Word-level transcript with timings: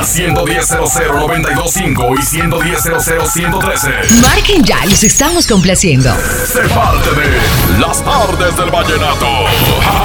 Al 0.00 0.06
110 0.06 0.70
925 0.70 2.14
y 2.18 2.22
110 2.22 2.78
113 3.34 3.90
Marquen 4.22 4.64
ya, 4.64 4.86
los 4.86 5.04
estamos 5.04 5.46
complaciendo. 5.46 6.16
Se 6.46 6.60
parte 6.70 7.10
de 7.10 7.38
Las 7.78 8.02
tardes 8.02 8.56
del 8.56 8.70
vallenato. 8.70 9.26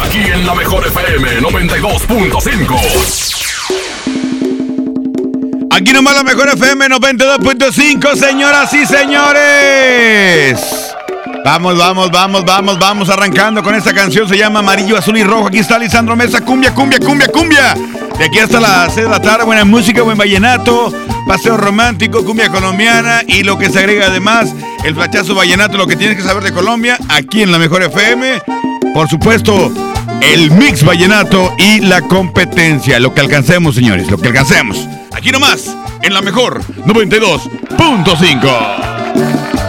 Aquí 0.04 0.18
en 0.18 0.46
la 0.46 0.54
mejor 0.54 0.86
FM 0.86 1.40
92.5. 1.40 2.76
Aquí 5.72 5.94
nomás 5.94 6.16
la 6.16 6.24
mejor 6.24 6.50
FM 6.50 6.88
92.5, 6.90 8.16
señoras 8.18 8.74
y 8.74 8.86
señores. 8.86 10.75
Vamos, 11.46 11.78
vamos, 11.78 12.10
vamos, 12.10 12.44
vamos, 12.44 12.80
vamos 12.80 13.08
arrancando 13.08 13.62
con 13.62 13.76
esta 13.76 13.94
canción. 13.94 14.28
Se 14.28 14.36
llama 14.36 14.62
Amarillo, 14.62 14.98
Azul 14.98 15.16
y 15.16 15.24
Rojo. 15.24 15.50
Aquí 15.50 15.60
está 15.60 15.78
Lisandro 15.78 16.16
Mesa. 16.16 16.42
Cumbia, 16.42 16.74
cumbia, 16.74 16.98
cumbia, 16.98 17.28
cumbia. 17.28 17.76
De 18.18 18.26
aquí 18.26 18.40
hasta 18.40 18.60
las 18.60 18.96
6 18.96 19.06
de 19.06 19.12
la 19.12 19.22
tarde. 19.22 19.46
Buena 19.46 19.64
música, 19.64 20.02
buen 20.02 20.18
vallenato. 20.18 20.92
Paseo 21.28 21.56
romántico, 21.56 22.26
cumbia 22.26 22.50
colombiana. 22.50 23.22
Y 23.28 23.44
lo 23.44 23.60
que 23.60 23.70
se 23.70 23.78
agrega 23.78 24.08
además, 24.08 24.56
el 24.86 24.96
flachazo 24.96 25.36
vallenato. 25.36 25.78
Lo 25.78 25.86
que 25.86 25.96
tienes 25.96 26.18
que 26.18 26.24
saber 26.24 26.42
de 26.42 26.52
Colombia. 26.52 26.98
Aquí 27.10 27.44
en 27.44 27.52
la 27.52 27.60
mejor 27.60 27.84
FM. 27.84 28.42
Por 28.96 29.08
supuesto, 29.08 29.72
el 30.22 30.50
mix 30.50 30.84
vallenato 30.84 31.54
y 31.60 31.82
la 31.82 32.02
competencia. 32.02 33.00
Lo 33.00 33.14
que 33.14 33.22
alcancemos, 33.22 33.76
señores. 33.76 34.10
Lo 34.10 34.18
que 34.18 34.30
alcancemos. 34.30 34.80
Aquí 35.14 35.32
nomás, 35.32 35.78
en 36.02 36.12
la 36.12 36.24
mejor 36.24 36.64
92.5. 36.88 39.65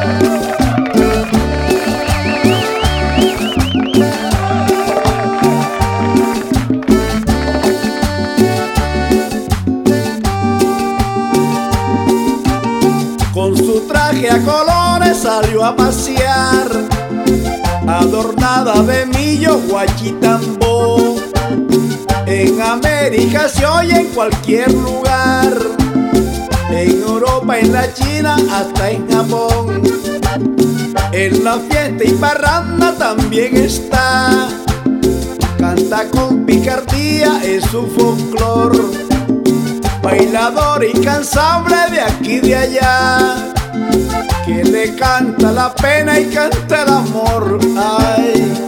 salió 15.42 15.64
a 15.66 15.76
pasear, 15.76 16.66
adornada 17.86 18.82
de 18.82 19.04
millo 19.04 19.60
guachitambo. 19.68 21.16
En 22.26 22.62
América 22.62 23.46
se 23.46 23.66
oye 23.66 24.00
en 24.00 24.06
cualquier 24.14 24.72
lugar, 24.72 25.52
en 26.70 27.02
Europa, 27.02 27.58
en 27.58 27.70
la 27.70 27.92
China, 27.92 28.36
hasta 28.50 28.90
en 28.90 29.06
Japón. 29.10 29.82
En 31.12 31.44
la 31.44 31.58
fiesta 31.58 32.04
y 32.04 32.12
parranda 32.12 32.94
también 32.94 33.56
está, 33.58 34.48
canta 35.58 36.08
con 36.08 36.46
picardía, 36.46 37.40
es 37.44 37.62
su 37.64 37.86
folclor 37.88 38.72
bailador 40.02 40.84
incansable 40.84 41.76
de 41.90 42.00
aquí 42.00 42.34
y 42.36 42.40
de 42.40 42.56
allá, 42.56 43.55
que 44.44 44.64
le 44.64 44.94
canta 44.94 45.52
la 45.52 45.74
pena 45.74 46.18
y 46.18 46.26
canta 46.26 46.82
el 46.82 46.88
amor. 46.88 47.58
Ay. 47.76 48.66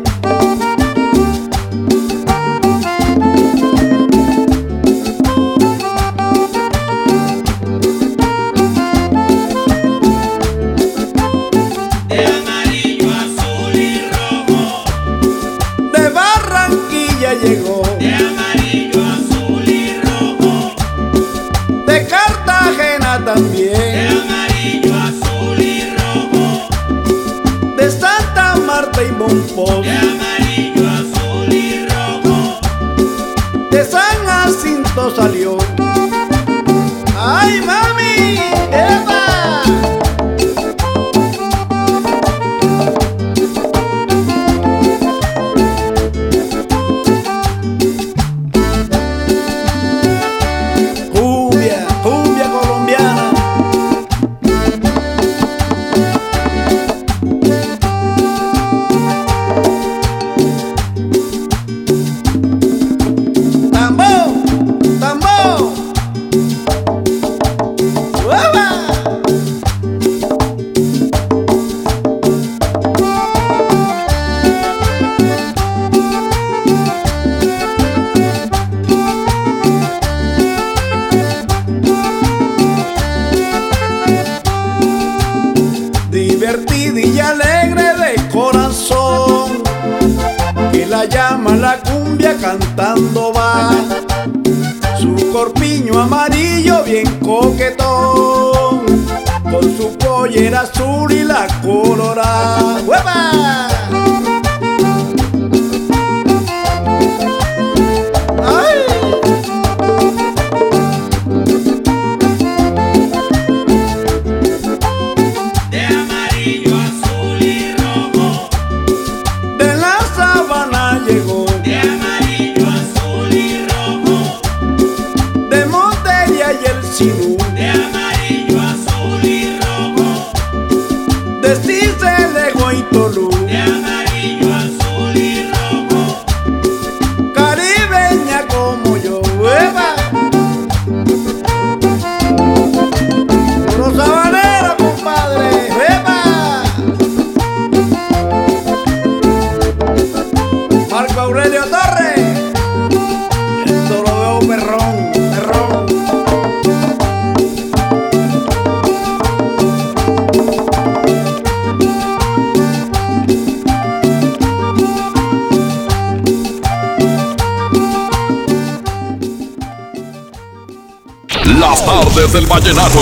Del 172.27 172.47
vallenato. 172.47 172.99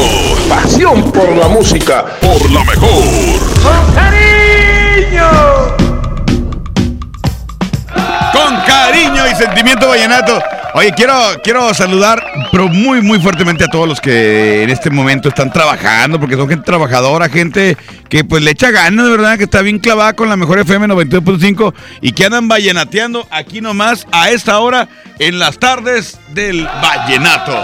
Pasión 0.47 1.11
por 1.11 1.35
la 1.35 1.49
música. 1.49 2.05
Por 2.21 2.51
la 2.51 2.63
mejor. 2.65 3.03
Con 8.33 8.57
cariño 8.67 9.27
y 9.27 9.35
sentimiento 9.35 9.89
vallenato. 9.89 10.39
Oye, 10.75 10.93
quiero, 10.95 11.15
quiero 11.43 11.73
saludar, 11.73 12.23
pero 12.53 12.69
muy, 12.69 13.01
muy 13.01 13.19
fuertemente 13.19 13.65
a 13.65 13.69
todos 13.69 13.89
los 13.89 14.03
que 14.03 14.65
en 14.65 14.69
este 14.69 14.91
momento 14.91 15.31
están 15.31 15.51
trabajando, 15.51 16.21
porque 16.21 16.37
son 16.37 16.47
gente 16.51 16.67
trabajadora, 16.67 17.31
gente 17.31 17.79
que 18.11 18.23
pues 18.23 18.43
le 18.43 18.51
echa 18.51 18.71
ganas, 18.71 19.07
de 19.07 19.13
verdad, 19.13 19.39
que 19.39 19.45
está 19.45 19.63
bien 19.63 19.79
clavada 19.79 20.13
con 20.13 20.29
la 20.29 20.37
mejor 20.37 20.59
FM 20.59 20.89
92.5 20.89 21.73
y 22.03 22.13
que 22.13 22.27
andan 22.27 22.49
vallenateando 22.49 23.27
aquí 23.31 23.63
nomás 23.63 24.07
a 24.13 24.29
esta 24.29 24.59
hora 24.59 24.89
en 25.19 25.39
las 25.39 25.59
tardes 25.59 26.19
del 26.35 26.69
vallenato. 26.83 27.57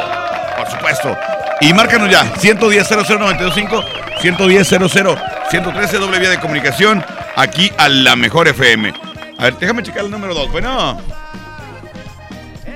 Por 0.56 0.70
supuesto. 0.70 1.41
Y 1.62 1.72
márcanos 1.72 2.10
ya, 2.10 2.24
110 2.38 2.90
00925 2.90 3.84
110 4.20 4.68
00 4.68 5.16
113 5.48 5.98
doble 5.98 6.18
vía 6.18 6.30
de 6.30 6.40
comunicación 6.40 7.04
aquí 7.36 7.70
a 7.78 7.88
la 7.88 8.16
mejor 8.16 8.48
FM. 8.48 8.92
A 9.38 9.44
ver, 9.44 9.56
déjame 9.58 9.84
checar 9.84 10.04
el 10.04 10.10
número 10.10 10.34
2. 10.34 10.50
Bueno. 10.50 11.00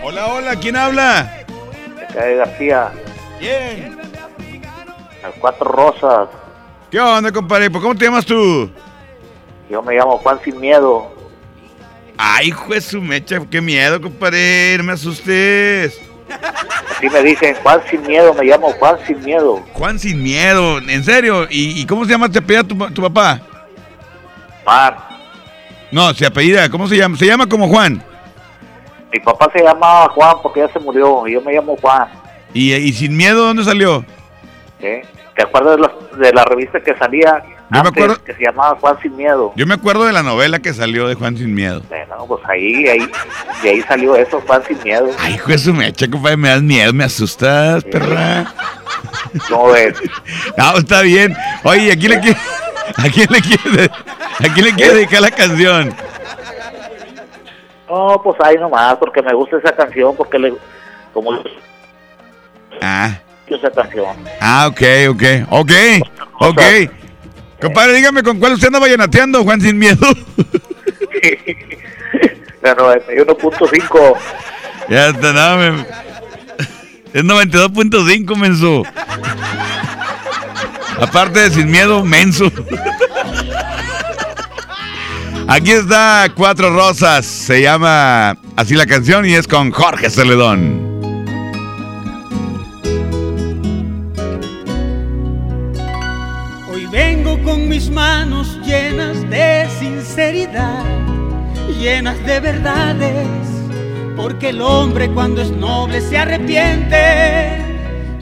Hola, 0.05 0.27
hola, 0.27 0.57
¿quién 0.57 0.77
habla? 0.77 1.45
Cae 2.15 2.37
García, 2.37 2.93
Bien. 3.41 3.99
las 5.21 5.35
cuatro 5.41 5.69
rosas. 5.69 6.29
¿Qué 6.89 7.01
onda, 7.01 7.33
compadre? 7.33 7.69
¿Por 7.69 7.83
cómo 7.83 7.97
te 7.97 8.05
llamas 8.05 8.25
tú? 8.25 8.71
Yo 9.69 9.83
me 9.83 9.95
llamo 9.97 10.19
Juan 10.19 10.39
Sin 10.45 10.61
Miedo. 10.61 11.13
Ay, 12.17 12.53
juez 12.53 12.85
su 12.85 13.03
mecha, 13.03 13.41
qué 13.51 13.61
miedo, 13.61 14.01
compadre, 14.01 14.77
no 14.79 14.85
me 14.85 14.93
asustes. 14.93 16.01
Así 16.91 17.09
me 17.09 17.23
dicen, 17.23 17.55
Juan 17.63 17.81
Sin 17.91 18.03
Miedo, 18.03 18.35
me 18.35 18.45
llamo 18.45 18.73
Juan 18.73 18.97
Sin 19.07 19.23
Miedo. 19.25 19.63
Juan 19.73 19.99
sin 19.99 20.23
miedo, 20.23 20.79
en 20.79 21.05
serio. 21.05 21.47
¿Y, 21.51 21.81
y 21.81 21.87
cómo 21.87 22.05
se 22.05 22.11
llama? 22.13 22.29
¿Te 22.29 22.39
apellida 22.39 22.65
tu, 22.65 22.77
tu 22.91 23.03
papá? 23.03 23.41
Mar. 24.65 24.97
No, 25.91 26.13
se 26.15 26.27
apellida, 26.27 26.69
¿cómo 26.69 26.89
se 26.89 26.97
llama? 26.97 27.17
Se 27.17 27.27
llama 27.27 27.47
como 27.49 27.69
Juan. 27.69 28.03
Mi 29.13 29.21
papá 29.21 29.49
se 29.53 29.63
llamaba 29.63 30.09
Juan 30.11 30.37
porque 30.43 30.61
ya 30.61 30.69
se 30.73 30.79
murió. 30.81 31.27
y 31.29 31.33
Yo 31.35 31.41
me 31.41 31.53
llamo 31.53 31.77
Juan. 31.81 32.09
¿Y, 32.53 32.73
y 32.75 32.93
sin 32.93 33.17
miedo 33.17 33.45
dónde 33.47 33.63
salió? 33.65 34.05
¿eh? 34.81 35.03
¿Te 35.37 35.43
acuerdas 35.43 35.79
de, 36.19 36.33
la 36.33 36.45
revista 36.45 36.81
que 36.81 36.97
salía 36.97 37.43
me 37.69 37.79
antes, 37.79 37.93
acuerdo. 37.93 38.25
que 38.25 38.35
se 38.35 38.43
llamaba 38.45 38.77
Juan 38.81 38.97
Sin 39.03 39.17
Miedo? 39.17 39.53
Yo 39.55 39.67
me 39.67 39.75
acuerdo 39.75 40.05
de 40.07 40.13
la 40.13 40.23
novela 40.23 40.59
que 40.61 40.73
salió 40.73 41.07
de 41.09 41.15
Juan 41.15 41.37
sin 41.37 41.55
miedo. 41.55 41.83
Bueno, 41.89 42.25
pues 42.27 42.41
ahí, 42.49 42.89
ahí, 42.89 43.09
de 43.63 43.71
ahí 43.71 43.83
salió 43.83 44.15
eso, 44.17 44.41
Juan 44.47 44.63
Sin 44.67 44.83
Miedo. 44.83 45.11
Ay, 45.19 45.39
juez 45.39 45.63
su 45.63 45.73
mecha, 45.75 46.09
compadre, 46.11 46.37
me 46.37 46.49
das 46.49 46.63
miedo, 46.63 46.93
me 46.93 47.05
asustas, 47.05 47.85
perra. 47.85 48.53
¿Cómo 49.49 49.73
ves? 49.73 49.95
No, 50.57 50.77
está 50.79 51.03
bien. 51.03 51.35
Oye, 51.65 51.93
¿a 51.93 51.97
quién 51.97 52.13
le 52.13 52.21
quiere, 52.21 52.39
a 52.97 53.03
quién 53.11 53.27
le 53.31 53.41
quiere, 53.41 53.91
a 54.39 54.55
quién 54.55 54.67
le 54.67 54.73
quiere 54.75 54.95
dedicar 54.95 55.21
la 55.21 55.31
canción? 55.31 55.95
No, 57.89 58.21
pues 58.23 58.37
ahí 58.43 58.57
nomás, 58.57 58.97
porque 58.97 59.23
me 59.23 59.33
gusta 59.35 59.59
esa 59.59 59.75
canción, 59.75 60.17
porque 60.17 60.39
le, 60.39 60.55
como 61.13 61.31
Ah, 62.83 63.19
esa 63.47 63.71
canción. 63.71 64.17
ah, 64.41 64.67
ok, 64.69 64.83
ok, 65.11 65.23
ok, 65.51 65.73
ok. 66.41 66.61
Compadre, 67.61 67.95
dígame 67.95 68.23
con 68.23 68.39
cuál 68.39 68.53
usted 68.53 68.67
anda 68.67 68.79
vallenateando, 68.81 69.43
Juan 69.45 69.61
sin 69.61 69.79
miedo. 69.79 70.07
La 72.67 72.75
91.5. 72.75 74.15
ya 74.89 75.09
está, 75.11 75.33
no, 75.33 75.57
me- 75.57 75.87
Es 77.15 77.23
92.5, 77.23 78.37
menso. 78.37 78.83
Aparte 81.01 81.39
de 81.41 81.51
sin 81.51 81.71
miedo, 81.71 82.03
menso. 82.05 82.51
Aquí 85.47 85.71
está 85.71 86.27
Cuatro 86.35 86.71
Rosas. 86.75 87.25
Se 87.25 87.63
llama 87.63 88.37
así 88.57 88.75
la 88.75 88.87
canción 88.87 89.25
y 89.27 89.35
es 89.35 89.47
con 89.47 89.71
Jorge 89.71 90.11
Celedón. 90.11 90.85
Hoy 96.73 96.87
vengo 96.87 97.41
con 97.43 97.69
mis 97.69 97.91
manos 97.91 98.59
llenas 98.65 99.29
de 99.31 99.69
sinceridad, 99.79 100.85
llenas 101.79 102.23
de 102.25 102.41
verdades, 102.41 103.27
porque 104.17 104.51
el 104.51 104.61
hombre 104.61 105.09
cuando 105.11 105.43
es 105.43 105.51
noble 105.51 106.01
se 106.01 106.19
arrepiente. 106.19 107.63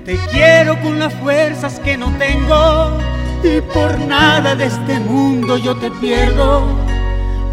Te 0.04 0.16
quiero 0.30 0.80
con 0.82 0.98
las 0.98 1.12
fuerzas 1.14 1.80
que 1.80 1.96
no 1.96 2.12
tengo 2.18 2.98
y 3.42 3.60
por 3.72 3.98
nada 4.00 4.54
de 4.54 4.66
este 4.66 4.98
mundo 5.00 5.56
yo 5.56 5.76
te 5.76 5.90
pierdo, 5.90 6.66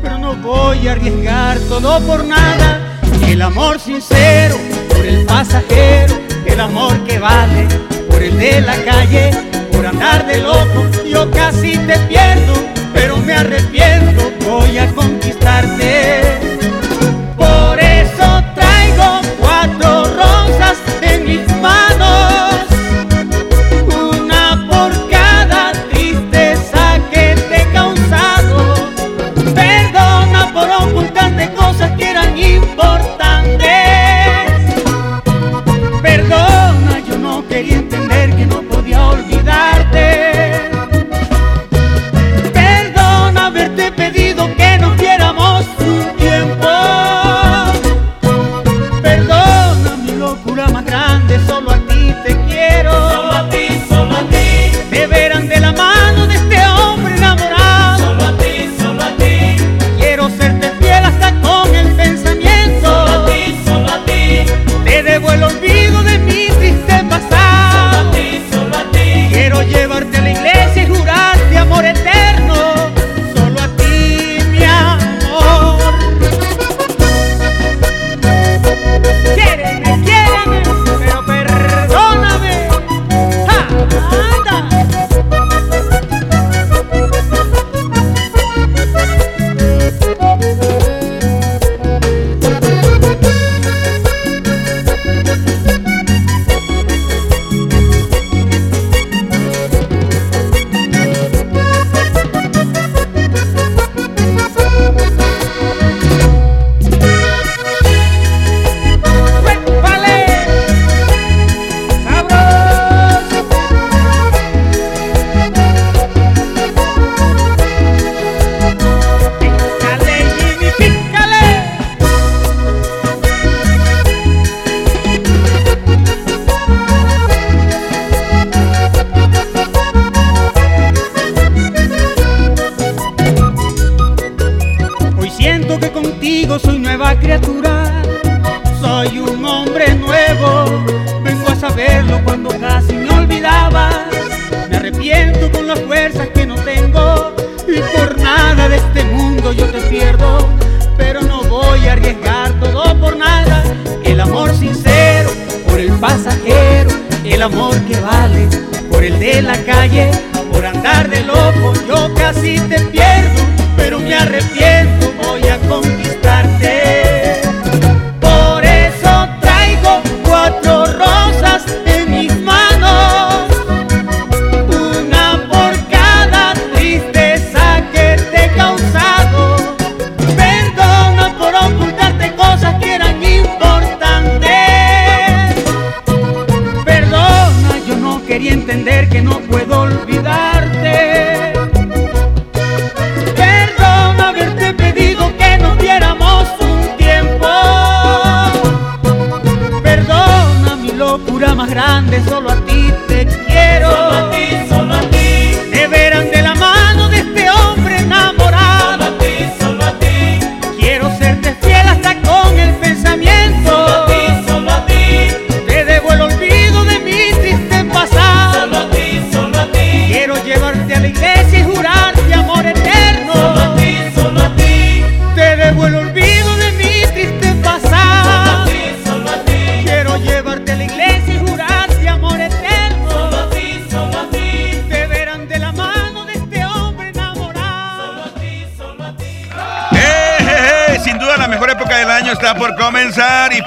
pero 0.01 0.17
no 0.17 0.35
voy 0.35 0.87
a 0.87 0.93
arriesgar 0.93 1.59
todo 1.69 1.99
por 2.01 2.25
nada. 2.25 2.99
El 3.27 3.41
amor 3.41 3.79
sincero 3.79 4.55
por 4.89 5.05
el 5.05 5.25
pasajero, 5.25 6.15
el 6.45 6.59
amor 6.59 6.97
que 7.05 7.19
vale 7.19 7.67
por 8.09 8.21
el 8.21 8.37
de 8.37 8.61
la 8.61 8.75
calle, 8.83 9.31
por 9.71 9.85
andar 9.85 10.27
de 10.27 10.39
loco. 10.39 10.85
Yo 11.09 11.29
casi 11.31 11.77
te 11.77 11.97
pierdo, 12.09 12.53
pero 13.01 13.17
me 13.17 13.33
arrepiento, 13.33 14.31
voy 14.45 14.77
a 14.77 14.85
conquistarte. 14.93 16.21
Por 17.35 17.79
eso 17.79 18.43
traigo 18.53 19.21
cuatro 19.39 20.03
rosas 20.03 20.77
en 21.01 21.25
mis 21.25 21.47
manos, 21.57 22.67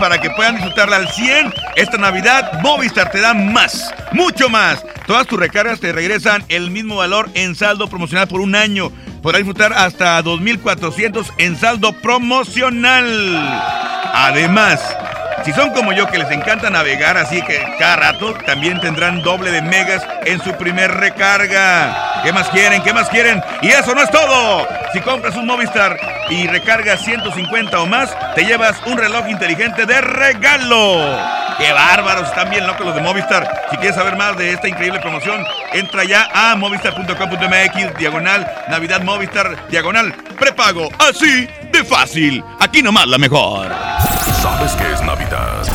para 0.05 0.21
que 0.21 0.29
puedan 0.29 0.57
disfrutarla 0.57 0.97
al 0.97 1.09
100, 1.09 1.55
esta 1.77 1.97
Navidad 1.97 2.61
Movistar 2.61 3.11
te 3.11 3.23
da 3.23 3.33
más, 3.33 3.91
mucho 4.13 4.51
más. 4.51 4.85
Todas 5.07 5.27
tus 5.27 5.39
recargas 5.39 5.81
te 5.81 5.93
regresan 5.93 6.45
el 6.51 6.71
mismo 6.71 6.97
valor 6.97 7.31
en 7.33 7.55
saldo 7.55 7.89
promocional 7.89 8.29
por 8.29 8.43
un 8.43 8.55
año. 8.55 8.93
Podrás 9.23 9.39
disfrutar 9.39 9.73
hasta 9.73 10.23
2.400 10.23 11.25
en 11.39 11.57
saldo 11.59 11.95
promocional. 12.03 13.07
Además, 14.13 14.79
si 15.43 15.55
son 15.55 15.71
como 15.71 15.95
yo 15.95 16.07
que 16.11 16.19
les 16.19 16.31
encanta 16.31 16.69
navegar 16.69 17.17
así 17.17 17.41
que 17.41 17.59
cada 17.79 17.97
rato, 17.97 18.35
también 18.45 18.83
tendrán 18.83 19.23
doble 19.23 19.53
de 19.53 19.63
megas 19.63 20.07
en 20.27 20.39
su 20.43 20.53
primer 20.53 20.91
recarga. 20.91 22.21
¿Qué 22.23 22.31
más 22.31 22.51
quieren? 22.51 22.83
¿Qué 22.83 22.93
más 22.93 23.09
quieren? 23.09 23.43
Y 23.63 23.69
eso 23.69 23.95
no 23.95 24.03
es 24.03 24.11
todo. 24.11 24.69
Si 24.95 25.01
compras 25.01 25.35
un 25.35 25.47
Movistar 25.47 25.99
y 26.31 26.47
recargas 26.47 27.05
150 27.05 27.81
o 27.81 27.85
más, 27.85 28.17
te 28.37 28.45
llevas 28.45 28.81
un 28.87 28.97
reloj 28.97 29.29
inteligente 29.29 29.87
de 29.87 30.01
regalo. 30.01 31.19
¡Qué 31.59 31.73
bárbaros! 31.73 32.29
Están 32.29 32.49
bien 32.49 32.65
locos 32.65 32.87
los 32.87 32.95
de 32.95 33.01
Movistar. 33.01 33.67
Si 33.73 33.77
quieres 33.79 33.97
saber 33.97 34.17
más 34.17 34.39
de 34.39 34.53
esta 34.53 34.69
increíble 34.69 35.01
promoción, 35.01 35.45
entra 35.73 36.05
ya 36.05 36.29
a 36.33 36.55
movistar.com.mx, 36.55 37.99
diagonal, 37.99 38.49
Navidad 38.69 39.03
Movistar, 39.03 39.69
diagonal, 39.69 40.15
prepago. 40.39 40.89
Así 41.01 41.49
de 41.73 41.83
fácil. 41.83 42.45
Aquí 42.61 42.81
nomás 42.81 43.09
la 43.09 43.19
mejor. 43.19 43.73
¿Sabes 44.41 44.75
qué 44.75 44.93
es 44.93 45.03
Navidad? 45.03 45.67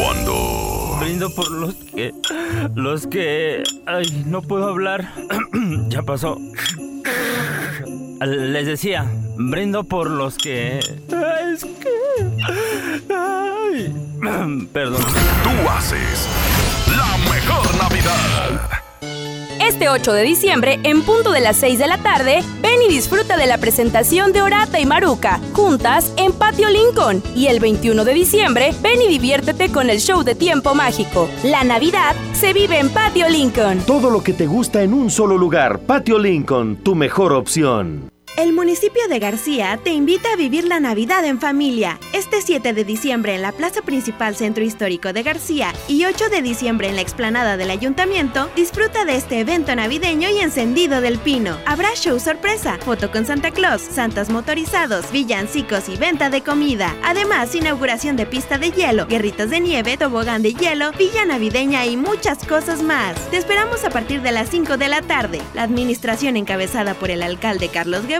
Cuando... 0.00 0.96
Brindo 1.00 1.34
por 1.34 1.50
los 1.50 1.74
que. 1.74 2.14
Los 2.74 3.06
que. 3.06 3.62
Ay, 3.86 4.22
no 4.24 4.40
puedo 4.40 4.68
hablar. 4.68 5.12
ya 6.00 6.06
pasó. 6.06 6.38
Les 8.20 8.66
decía, 8.66 9.06
brindo 9.36 9.84
por 9.84 10.10
los 10.10 10.36
que. 10.36 10.78
Es 10.78 11.64
que. 11.64 11.88
Ay. 13.14 14.68
Perdón. 14.72 15.02
Tú 15.42 15.68
haces 15.70 16.28
la 16.96 17.16
mejor 17.30 17.74
Navidad. 17.76 18.80
Este 19.60 19.88
8 19.88 20.12
de 20.14 20.22
diciembre, 20.22 20.80
en 20.84 21.02
punto 21.02 21.32
de 21.32 21.40
las 21.40 21.56
6 21.56 21.78
de 21.78 21.86
la 21.86 21.98
tarde, 21.98 22.42
ven 22.60 22.82
y 22.82 22.88
disfruta 22.88 23.36
de 23.36 23.46
la 23.46 23.58
presentación 23.58 24.32
de 24.32 24.42
Orata 24.42 24.80
y 24.80 24.86
Maruca, 24.86 25.38
juntas 25.52 26.12
en 26.16 26.32
Patio 26.32 26.70
Lincoln. 26.70 27.22
Y 27.36 27.46
el 27.46 27.60
21 27.60 28.04
de 28.04 28.14
diciembre, 28.14 28.74
ven 28.80 29.00
y 29.02 29.08
diviértete 29.08 29.70
con 29.70 29.90
el 29.90 30.00
show 30.00 30.24
de 30.24 30.34
tiempo 30.34 30.74
mágico. 30.74 31.28
La 31.44 31.62
Navidad 31.62 32.16
se 32.40 32.54
vive 32.54 32.78
en 32.78 32.88
Patio 32.88 33.28
Lincoln. 33.28 33.80
Todo 33.80 34.08
lo 34.08 34.22
que 34.22 34.32
te 34.32 34.46
gusta 34.46 34.82
en 34.82 34.94
un 34.94 35.10
solo 35.10 35.36
lugar. 35.36 35.80
Patio 35.80 36.18
Lincoln, 36.18 36.76
tu 36.76 36.94
mejor 36.94 37.34
opción. 37.34 38.09
El 38.36 38.52
municipio 38.52 39.02
de 39.08 39.18
García 39.18 39.78
te 39.82 39.90
invita 39.90 40.32
a 40.32 40.36
vivir 40.36 40.64
la 40.64 40.80
Navidad 40.80 41.24
en 41.24 41.40
familia. 41.40 41.98
Este 42.14 42.40
7 42.40 42.72
de 42.72 42.84
diciembre 42.84 43.34
en 43.34 43.42
la 43.42 43.52
Plaza 43.52 43.82
Principal 43.82 44.36
Centro 44.36 44.64
Histórico 44.64 45.12
de 45.12 45.24
García 45.24 45.74
y 45.88 46.04
8 46.04 46.30
de 46.30 46.40
diciembre 46.40 46.88
en 46.88 46.94
la 46.94 47.02
explanada 47.02 47.56
del 47.56 47.70
Ayuntamiento, 47.70 48.48
disfruta 48.54 49.04
de 49.04 49.16
este 49.16 49.40
evento 49.40 49.74
navideño 49.74 50.30
y 50.30 50.38
encendido 50.38 51.00
del 51.00 51.18
pino. 51.18 51.58
Habrá 51.66 51.94
show 51.96 52.18
sorpresa, 52.18 52.78
foto 52.78 53.10
con 53.10 53.26
Santa 53.26 53.50
Claus, 53.50 53.82
santas 53.82 54.30
motorizados, 54.30 55.10
villancicos 55.10 55.88
y 55.88 55.96
venta 55.96 56.30
de 56.30 56.42
comida. 56.42 56.96
Además, 57.02 57.54
inauguración 57.54 58.16
de 58.16 58.26
pista 58.26 58.58
de 58.58 58.70
hielo, 58.70 59.06
guerritos 59.06 59.50
de 59.50 59.60
nieve, 59.60 59.96
tobogán 59.96 60.42
de 60.42 60.54
hielo, 60.54 60.92
villa 60.92 61.26
navideña 61.26 61.84
y 61.84 61.96
muchas 61.96 62.46
cosas 62.46 62.82
más. 62.82 63.16
Te 63.30 63.36
esperamos 63.36 63.84
a 63.84 63.90
partir 63.90 64.22
de 64.22 64.32
las 64.32 64.48
5 64.48 64.76
de 64.78 64.88
la 64.88 65.02
tarde. 65.02 65.42
La 65.52 65.64
administración 65.64 66.36
encabezada 66.36 66.94
por 66.94 67.10
el 67.10 67.22
alcalde 67.22 67.68
Carlos 67.68 68.06
Guevara 68.06 68.19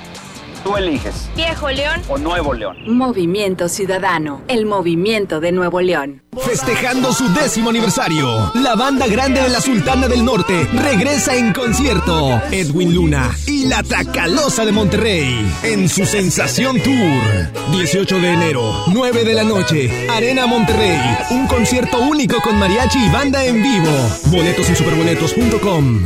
Tú 0.63 0.77
eliges. 0.77 1.29
Viejo 1.35 1.69
León 1.71 2.01
o 2.07 2.17
Nuevo 2.17 2.53
León. 2.53 2.77
Movimiento 2.87 3.67
Ciudadano, 3.67 4.41
el 4.47 4.65
movimiento 4.65 5.39
de 5.39 5.51
Nuevo 5.51 5.81
León. 5.81 6.21
Festejando 6.39 7.11
su 7.13 7.27
décimo 7.33 7.71
aniversario, 7.71 8.51
la 8.55 8.75
banda 8.75 9.07
grande 9.07 9.41
de 9.41 9.49
la 9.49 9.59
Sultana 9.59 10.07
del 10.07 10.23
Norte 10.23 10.67
regresa 10.73 11.35
en 11.35 11.51
concierto. 11.51 12.41
Edwin 12.51 12.93
Luna 12.93 13.31
y 13.47 13.67
la 13.67 13.81
Tracalosa 13.81 14.63
de 14.63 14.71
Monterrey 14.71 15.45
en 15.63 15.89
su 15.89 16.05
Sensación 16.05 16.79
Tour. 16.81 17.71
18 17.71 18.19
de 18.19 18.33
enero, 18.33 18.83
9 18.93 19.23
de 19.23 19.33
la 19.33 19.43
noche, 19.43 20.07
Arena 20.09 20.45
Monterrey. 20.45 20.99
Un 21.31 21.47
concierto 21.47 21.99
único 21.99 22.39
con 22.41 22.57
mariachi 22.59 22.99
y 22.99 23.09
banda 23.09 23.43
en 23.43 23.63
vivo. 23.63 23.91
Boletos 24.27 24.69
en 24.69 24.75
superboletos.com. 24.75 26.01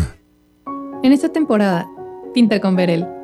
En 1.03 1.11
esta 1.11 1.29
temporada, 1.29 1.87
pinta 2.33 2.59
con 2.59 2.75
Verel. 2.75 3.14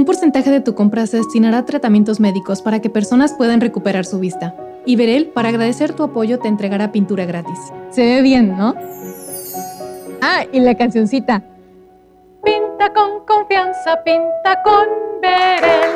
Un 0.00 0.06
porcentaje 0.06 0.50
de 0.50 0.62
tu 0.62 0.74
compra 0.74 1.06
se 1.06 1.18
destinará 1.18 1.58
a 1.58 1.66
tratamientos 1.66 2.20
médicos 2.20 2.62
para 2.62 2.80
que 2.80 2.88
personas 2.88 3.34
puedan 3.34 3.60
recuperar 3.60 4.06
su 4.06 4.18
vista. 4.18 4.56
Y 4.86 4.96
Verel, 4.96 5.26
para 5.26 5.50
agradecer 5.50 5.92
tu 5.92 6.02
apoyo, 6.02 6.38
te 6.38 6.48
entregará 6.48 6.90
pintura 6.90 7.26
gratis. 7.26 7.58
Se 7.90 8.00
ve 8.06 8.22
bien, 8.22 8.56
¿no? 8.56 8.74
Ah, 10.22 10.46
y 10.50 10.60
la 10.60 10.74
cancioncita. 10.74 11.42
Pinta 12.42 12.90
con 12.94 13.26
confianza, 13.26 14.02
pinta 14.02 14.62
con 14.64 14.86
Verel. 15.20 15.92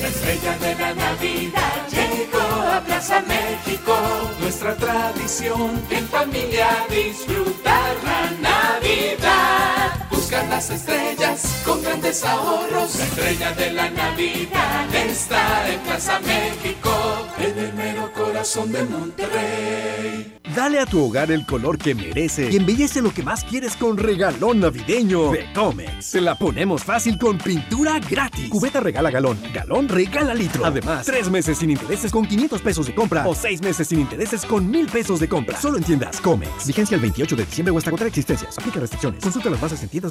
La 0.00 0.06
estrella 0.06 0.56
de 0.60 0.74
la 0.76 0.94
Navidad 0.94 1.82
llegó 1.90 2.62
a 2.72 2.80
Plaza 2.86 3.24
México. 3.26 3.92
Nuestra 4.40 4.76
tradición 4.76 5.82
en 5.90 6.06
familia 6.06 6.68
disfrutar 6.90 7.96
la 8.04 8.30
Navidad. 8.40 10.05
Buscar 10.26 10.48
las 10.48 10.70
estrellas 10.70 11.62
con 11.64 11.80
grandes 11.84 12.24
ahorros. 12.24 12.96
La 12.96 13.04
estrella 13.04 13.52
de 13.52 13.72
la 13.72 13.88
Navidad 13.90 14.92
está 14.92 15.72
en 15.72 15.78
Plaza 15.82 16.18
México, 16.18 16.90
en 17.38 17.56
el 17.56 17.72
mero 17.74 18.12
corazón 18.12 18.72
de 18.72 18.82
Monterrey. 18.86 20.36
Dale 20.56 20.80
a 20.80 20.86
tu 20.86 21.04
hogar 21.04 21.30
el 21.30 21.44
color 21.44 21.76
que 21.76 21.94
merece 21.94 22.50
y 22.50 22.56
embellece 22.56 23.02
lo 23.02 23.12
que 23.12 23.22
más 23.22 23.44
quieres 23.44 23.76
con 23.76 23.98
regalón 23.98 24.60
navideño 24.60 25.30
de 25.30 25.52
Comex. 25.52 26.06
Se 26.06 26.20
la 26.20 26.34
ponemos 26.34 26.82
fácil 26.82 27.18
con 27.18 27.36
pintura 27.36 28.00
gratis. 28.00 28.48
Cubeta 28.48 28.80
regala 28.80 29.10
galón, 29.10 29.38
galón 29.52 29.86
regala 29.86 30.34
litro. 30.34 30.64
Además, 30.64 31.04
tres 31.04 31.28
meses 31.28 31.58
sin 31.58 31.70
intereses 31.70 32.10
con 32.10 32.26
500 32.26 32.62
pesos 32.62 32.86
de 32.86 32.94
compra 32.94 33.28
o 33.28 33.34
seis 33.34 33.60
meses 33.60 33.86
sin 33.86 34.00
intereses 34.00 34.46
con 34.46 34.68
mil 34.70 34.86
pesos 34.86 35.20
de 35.20 35.28
compra. 35.28 35.60
Solo 35.60 35.76
en 35.76 35.84
tiendas 35.84 36.20
Comex. 36.22 36.66
Vigencia 36.66 36.94
el 36.94 37.02
28 37.02 37.36
de 37.36 37.44
diciembre 37.44 37.72
o 37.72 37.78
hasta 37.78 37.90
contra 37.90 38.08
existencias. 38.08 38.56
Aplica 38.56 38.80
restricciones. 38.80 39.22
Consulta 39.22 39.50
las 39.50 39.60
bases 39.60 39.82
en 39.82 39.90
tiendas 39.90 40.10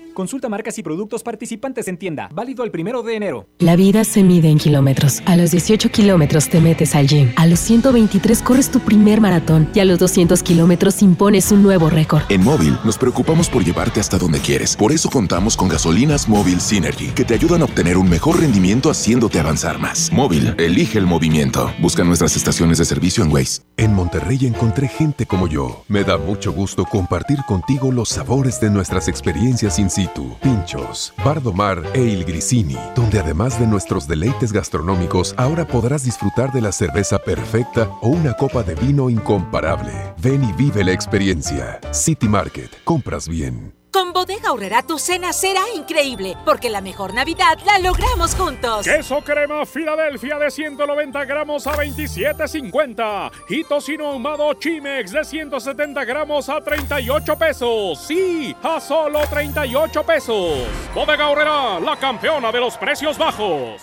Consulta 0.13 0.49
marcas 0.49 0.77
y 0.77 0.83
productos 0.83 1.23
participantes 1.23 1.87
en 1.87 1.97
tienda. 1.97 2.29
Válido 2.33 2.63
el 2.63 2.71
primero 2.71 3.01
de 3.01 3.15
enero. 3.15 3.47
La 3.59 3.75
vida 3.75 4.03
se 4.03 4.23
mide 4.23 4.49
en 4.49 4.57
kilómetros. 4.57 5.21
A 5.25 5.35
los 5.35 5.51
18 5.51 5.89
kilómetros 5.89 6.49
te 6.49 6.59
metes 6.59 6.95
al 6.95 7.07
gym. 7.07 7.31
A 7.37 7.47
los 7.47 7.59
123 7.59 8.41
corres 8.41 8.69
tu 8.69 8.79
primer 8.79 9.21
maratón. 9.21 9.69
Y 9.73 9.79
a 9.79 9.85
los 9.85 9.99
200 9.99 10.43
kilómetros 10.43 11.01
impones 11.01 11.51
un 11.51 11.63
nuevo 11.63 11.89
récord. 11.89 12.23
En 12.29 12.43
Móvil 12.43 12.77
nos 12.83 12.97
preocupamos 12.97 13.49
por 13.49 13.63
llevarte 13.63 13.99
hasta 13.99 14.17
donde 14.17 14.39
quieres. 14.39 14.75
Por 14.75 14.91
eso 14.91 15.09
contamos 15.09 15.55
con 15.55 15.69
gasolinas 15.69 16.27
Móvil 16.27 16.59
Synergy, 16.59 17.07
que 17.11 17.23
te 17.23 17.33
ayudan 17.33 17.61
a 17.61 17.65
obtener 17.65 17.97
un 17.97 18.09
mejor 18.09 18.39
rendimiento 18.39 18.89
haciéndote 18.89 19.39
avanzar 19.39 19.79
más. 19.79 20.11
Móvil, 20.11 20.55
elige 20.57 20.97
el 20.97 21.05
movimiento. 21.05 21.71
Busca 21.79 22.03
nuestras 22.03 22.35
estaciones 22.35 22.77
de 22.77 22.85
servicio 22.85 23.23
en 23.23 23.31
Waze. 23.31 23.61
En 23.77 23.93
Monterrey 23.93 24.45
encontré 24.45 24.87
gente 24.87 25.25
como 25.25 25.47
yo. 25.47 25.83
Me 25.87 26.03
da 26.03 26.17
mucho 26.17 26.51
gusto 26.51 26.85
compartir 26.85 27.39
contigo 27.47 27.91
los 27.91 28.09
sabores 28.09 28.59
de 28.59 28.69
nuestras 28.69 29.07
experiencias 29.07 29.79
sin 30.15 30.31
Pinchos, 30.41 31.13
Bardomar 31.23 31.83
e 31.93 32.01
Il 32.01 32.25
Grisini, 32.25 32.77
donde 32.95 33.19
además 33.19 33.59
de 33.59 33.67
nuestros 33.67 34.07
deleites 34.07 34.51
gastronómicos, 34.51 35.33
ahora 35.37 35.65
podrás 35.65 36.03
disfrutar 36.03 36.51
de 36.51 36.61
la 36.61 36.71
cerveza 36.71 37.19
perfecta 37.19 37.89
o 38.01 38.09
una 38.09 38.33
copa 38.33 38.63
de 38.63 38.75
vino 38.75 39.09
incomparable. 39.09 39.91
Ven 40.17 40.43
y 40.43 40.53
vive 40.53 40.83
la 40.83 40.91
experiencia. 40.91 41.79
City 41.91 42.27
Market, 42.27 42.71
compras 42.83 43.27
bien. 43.27 43.80
Con 43.91 44.13
Bodega 44.13 44.53
Horrera 44.53 44.83
tu 44.83 44.97
cena 44.97 45.33
será 45.33 45.61
increíble, 45.75 46.37
porque 46.45 46.69
la 46.69 46.79
mejor 46.79 47.13
Navidad 47.13 47.59
la 47.65 47.77
logramos 47.77 48.33
juntos. 48.35 48.85
Queso 48.85 49.19
crema 49.21 49.65
Filadelfia 49.65 50.39
de 50.39 50.49
190 50.49 51.25
gramos 51.25 51.67
a 51.67 51.73
27.50 51.73 53.31
y 53.49 53.65
tocino 53.65 54.07
ahumado 54.07 54.53
Chimex 54.53 55.11
de 55.11 55.25
170 55.25 56.05
gramos 56.05 56.47
a 56.47 56.61
38 56.61 57.37
pesos. 57.37 57.99
Sí, 57.99 58.55
a 58.63 58.79
solo 58.79 59.19
38 59.29 60.03
pesos. 60.03 60.67
Bodega 60.95 61.27
Horrera, 61.27 61.79
la 61.81 61.97
campeona 61.97 62.49
de 62.49 62.61
los 62.61 62.77
precios 62.77 63.17
bajos. 63.17 63.81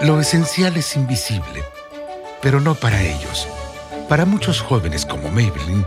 Lo 0.00 0.18
esencial 0.20 0.76
es 0.76 0.96
invisible, 0.96 1.62
pero 2.42 2.58
no 2.58 2.74
para 2.74 3.00
ellos. 3.00 3.46
Para 4.08 4.24
muchos 4.24 4.60
jóvenes 4.60 5.06
como 5.06 5.30
Maybelline, 5.30 5.86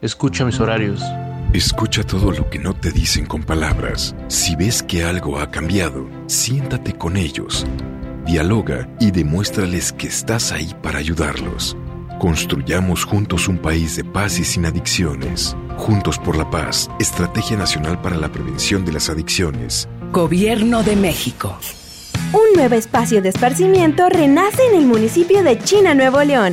Escucha 0.00 0.44
mis 0.44 0.60
horarios. 0.60 1.02
Escucha 1.52 2.04
todo 2.04 2.30
lo 2.30 2.48
que 2.48 2.60
no 2.60 2.72
te 2.72 2.92
dicen 2.92 3.26
con 3.26 3.42
palabras. 3.42 4.14
Si 4.28 4.54
ves 4.54 4.80
que 4.80 5.02
algo 5.02 5.40
ha 5.40 5.50
cambiado, 5.50 6.08
siéntate 6.28 6.92
con 6.92 7.16
ellos. 7.16 7.66
Dialoga 8.24 8.88
y 9.00 9.10
demuéstrales 9.10 9.92
que 9.92 10.06
estás 10.06 10.52
ahí 10.52 10.72
para 10.82 11.00
ayudarlos. 11.00 11.76
Construyamos 12.20 13.04
juntos 13.04 13.48
un 13.48 13.58
país 13.58 13.96
de 13.96 14.04
paz 14.04 14.38
y 14.38 14.44
sin 14.44 14.66
adicciones. 14.66 15.56
Juntos 15.78 16.16
por 16.16 16.36
la 16.36 16.48
paz, 16.48 16.88
Estrategia 17.00 17.56
Nacional 17.56 18.00
para 18.00 18.16
la 18.16 18.30
Prevención 18.30 18.84
de 18.84 18.92
las 18.92 19.10
Adicciones. 19.10 19.88
Gobierno 20.12 20.84
de 20.84 20.94
México. 20.94 21.58
Un 22.32 22.54
nuevo 22.54 22.76
espacio 22.76 23.20
de 23.20 23.30
esparcimiento 23.30 24.08
renace 24.08 24.62
en 24.70 24.78
el 24.78 24.86
municipio 24.86 25.42
de 25.42 25.58
China, 25.58 25.94
Nuevo 25.94 26.22
León. 26.22 26.52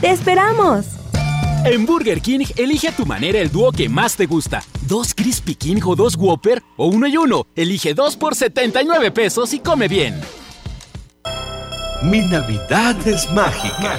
¡Te 0.00 0.10
esperamos! 0.10 0.86
En 1.64 1.84
Burger 1.86 2.20
King, 2.20 2.46
elige 2.56 2.88
a 2.88 2.96
tu 2.96 3.04
manera 3.04 3.40
el 3.40 3.50
dúo 3.50 3.72
que 3.72 3.88
más 3.88 4.16
te 4.16 4.26
gusta. 4.26 4.62
Dos 4.82 5.12
Crispy 5.12 5.54
King 5.54 5.80
o 5.84 5.96
dos 5.96 6.14
Whopper 6.16 6.62
o 6.76 6.86
uno 6.86 7.06
y 7.08 7.16
uno. 7.16 7.46
Elige 7.56 7.94
dos 7.94 8.16
por 8.16 8.34
79 8.34 9.10
pesos 9.10 9.52
y 9.52 9.58
come 9.58 9.88
bien. 9.88 10.20
Mi 12.02 12.20
Navidad 12.20 12.96
es 13.06 13.30
mágica. 13.32 13.98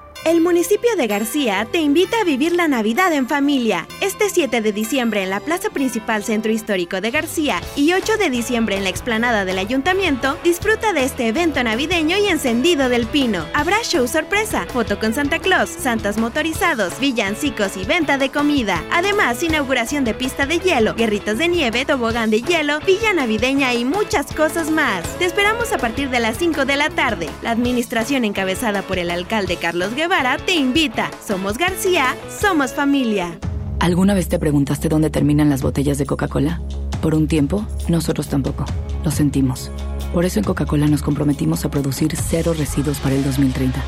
El 0.23 0.39
municipio 0.39 0.95
de 0.97 1.07
García 1.07 1.67
te 1.71 1.79
invita 1.79 2.21
a 2.21 2.23
vivir 2.23 2.53
la 2.53 2.67
Navidad 2.67 3.11
en 3.11 3.27
familia. 3.27 3.87
Este 4.01 4.29
7 4.29 4.61
de 4.61 4.71
diciembre 4.71 5.23
en 5.23 5.31
la 5.31 5.39
Plaza 5.39 5.71
Principal 5.71 6.23
Centro 6.23 6.51
Histórico 6.51 7.01
de 7.01 7.09
García 7.09 7.59
y 7.75 7.93
8 7.93 8.17
de 8.17 8.29
diciembre 8.29 8.77
en 8.77 8.83
la 8.83 8.91
explanada 8.91 9.45
del 9.45 9.57
Ayuntamiento, 9.57 10.37
disfruta 10.43 10.93
de 10.93 11.05
este 11.05 11.27
evento 11.27 11.63
navideño 11.63 12.19
y 12.19 12.27
encendido 12.27 12.87
del 12.87 13.07
pino. 13.07 13.47
Habrá 13.55 13.81
show 13.81 14.07
sorpresa, 14.07 14.67
foto 14.67 14.99
con 14.99 15.15
Santa 15.15 15.39
Claus, 15.39 15.71
santas 15.71 16.19
motorizados, 16.19 16.99
villancicos 16.99 17.75
y 17.75 17.83
venta 17.83 18.19
de 18.19 18.29
comida. 18.29 18.83
Además, 18.91 19.41
inauguración 19.41 20.03
de 20.03 20.13
pista 20.13 20.45
de 20.45 20.59
hielo, 20.59 20.93
guerritas 20.93 21.39
de 21.39 21.47
nieve, 21.47 21.83
tobogán 21.83 22.29
de 22.29 22.43
hielo, 22.43 22.79
villa 22.81 23.11
navideña 23.11 23.73
y 23.73 23.85
muchas 23.85 24.31
cosas 24.31 24.69
más. 24.69 25.03
Te 25.17 25.25
esperamos 25.25 25.73
a 25.73 25.79
partir 25.79 26.11
de 26.11 26.19
las 26.19 26.37
5 26.37 26.65
de 26.65 26.75
la 26.75 26.91
tarde. 26.91 27.27
La 27.41 27.49
administración 27.49 28.23
encabezada 28.23 28.83
por 28.83 28.99
el 28.99 29.09
alcalde 29.09 29.57
Carlos 29.57 29.95
Guevara 29.95 30.10
te 30.45 30.53
invita. 30.53 31.09
Somos 31.25 31.57
García, 31.57 32.15
somos 32.29 32.73
familia. 32.73 33.39
¿Alguna 33.79 34.13
vez 34.13 34.27
te 34.27 34.37
preguntaste 34.39 34.89
dónde 34.89 35.09
terminan 35.09 35.49
las 35.49 35.61
botellas 35.61 35.97
de 35.97 36.05
Coca-Cola? 36.05 36.61
Por 37.01 37.15
un 37.15 37.27
tiempo, 37.27 37.65
nosotros 37.87 38.27
tampoco. 38.27 38.65
Lo 39.05 39.09
sentimos. 39.09 39.71
Por 40.13 40.25
eso 40.25 40.39
en 40.39 40.45
Coca-Cola 40.45 40.87
nos 40.87 41.01
comprometimos 41.01 41.63
a 41.63 41.71
producir 41.71 42.15
cero 42.17 42.53
residuos 42.55 42.99
para 42.99 43.15
el 43.15 43.23
2030. 43.23 43.81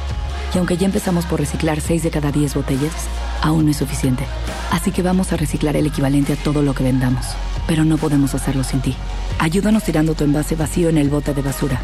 Y 0.56 0.58
aunque 0.58 0.78
ya 0.78 0.86
empezamos 0.86 1.26
por 1.26 1.40
reciclar 1.42 1.82
6 1.82 2.04
de 2.04 2.10
cada 2.10 2.32
10 2.32 2.56
botellas, 2.56 2.94
aún 3.42 3.66
no 3.66 3.72
es 3.72 3.78
suficiente. 3.78 4.24
Así 4.72 4.92
que 4.92 5.02
vamos 5.02 5.34
a 5.34 5.38
reciclar 5.38 5.76
el 5.76 5.88
equivalente 5.88 6.34
a 6.34 6.38
todo 6.38 6.62
lo 6.62 6.74
que 6.74 6.84
vendamos. 6.84 7.26
Pero 7.68 7.84
no 7.84 7.98
podemos 7.98 8.34
hacerlo 8.34 8.64
sin 8.64 8.82
ti. 8.82 8.96
Ayúdanos 9.40 9.84
tirando 9.84 10.16
tu 10.16 10.24
envase 10.24 10.56
vacío 10.56 10.88
en 10.88 10.98
el 10.98 11.10
bote 11.10 11.34
de 11.34 11.42
basura. 11.42 11.82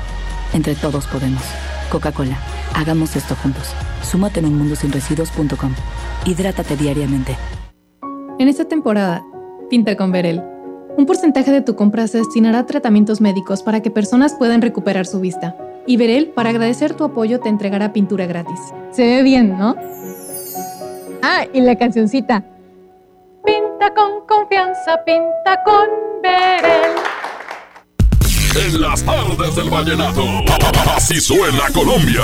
Entre 0.54 0.76
todos 0.76 1.08
podemos. 1.08 1.44
Coca-Cola, 1.92 2.38
hagamos 2.76 3.16
esto 3.16 3.36
juntos. 3.36 3.74
Súmate 4.02 4.40
en 4.40 4.48
unmundosinresiduos.com. 4.48 5.74
Hidrátate 6.26 6.76
diariamente. 6.76 7.38
En 8.40 8.48
esta 8.48 8.66
temporada, 8.66 9.24
pinta 9.70 9.96
con 9.96 10.12
Verel. 10.12 10.42
Un 10.98 11.06
porcentaje 11.06 11.52
de 11.52 11.62
tu 11.62 11.76
compra 11.76 12.08
se 12.08 12.18
destinará 12.18 12.60
a 12.60 12.66
tratamientos 12.66 13.22
médicos 13.22 13.64
para 13.64 13.82
que 13.82 13.92
personas 13.92 14.34
puedan 14.34 14.62
recuperar 14.62 15.06
su 15.06 15.20
vista. 15.20 15.56
Y 15.86 15.98
Verel, 15.98 16.28
para 16.28 16.50
agradecer 16.50 16.94
tu 16.94 17.04
apoyo, 17.04 17.40
te 17.40 17.50
entregará 17.50 17.94
pintura 17.94 18.26
gratis. 18.26 18.60
Se 18.92 19.04
ve 19.04 19.24
bien, 19.24 19.58
¿no? 19.58 19.76
Ah, 21.22 21.46
y 21.52 21.62
la 21.62 21.76
cancioncita. 21.76 22.44
Pinta 23.46 23.94
con 23.94 24.26
confianza, 24.28 25.04
pinta 25.06 25.64
con 25.64 25.88
Verel. 26.22 27.09
En 28.56 28.82
las 28.82 29.04
tardes 29.04 29.56
del 29.56 29.70
vallenato, 29.70 30.24
así 30.96 31.22
suena 31.22 31.70
Colombia. 31.72 32.24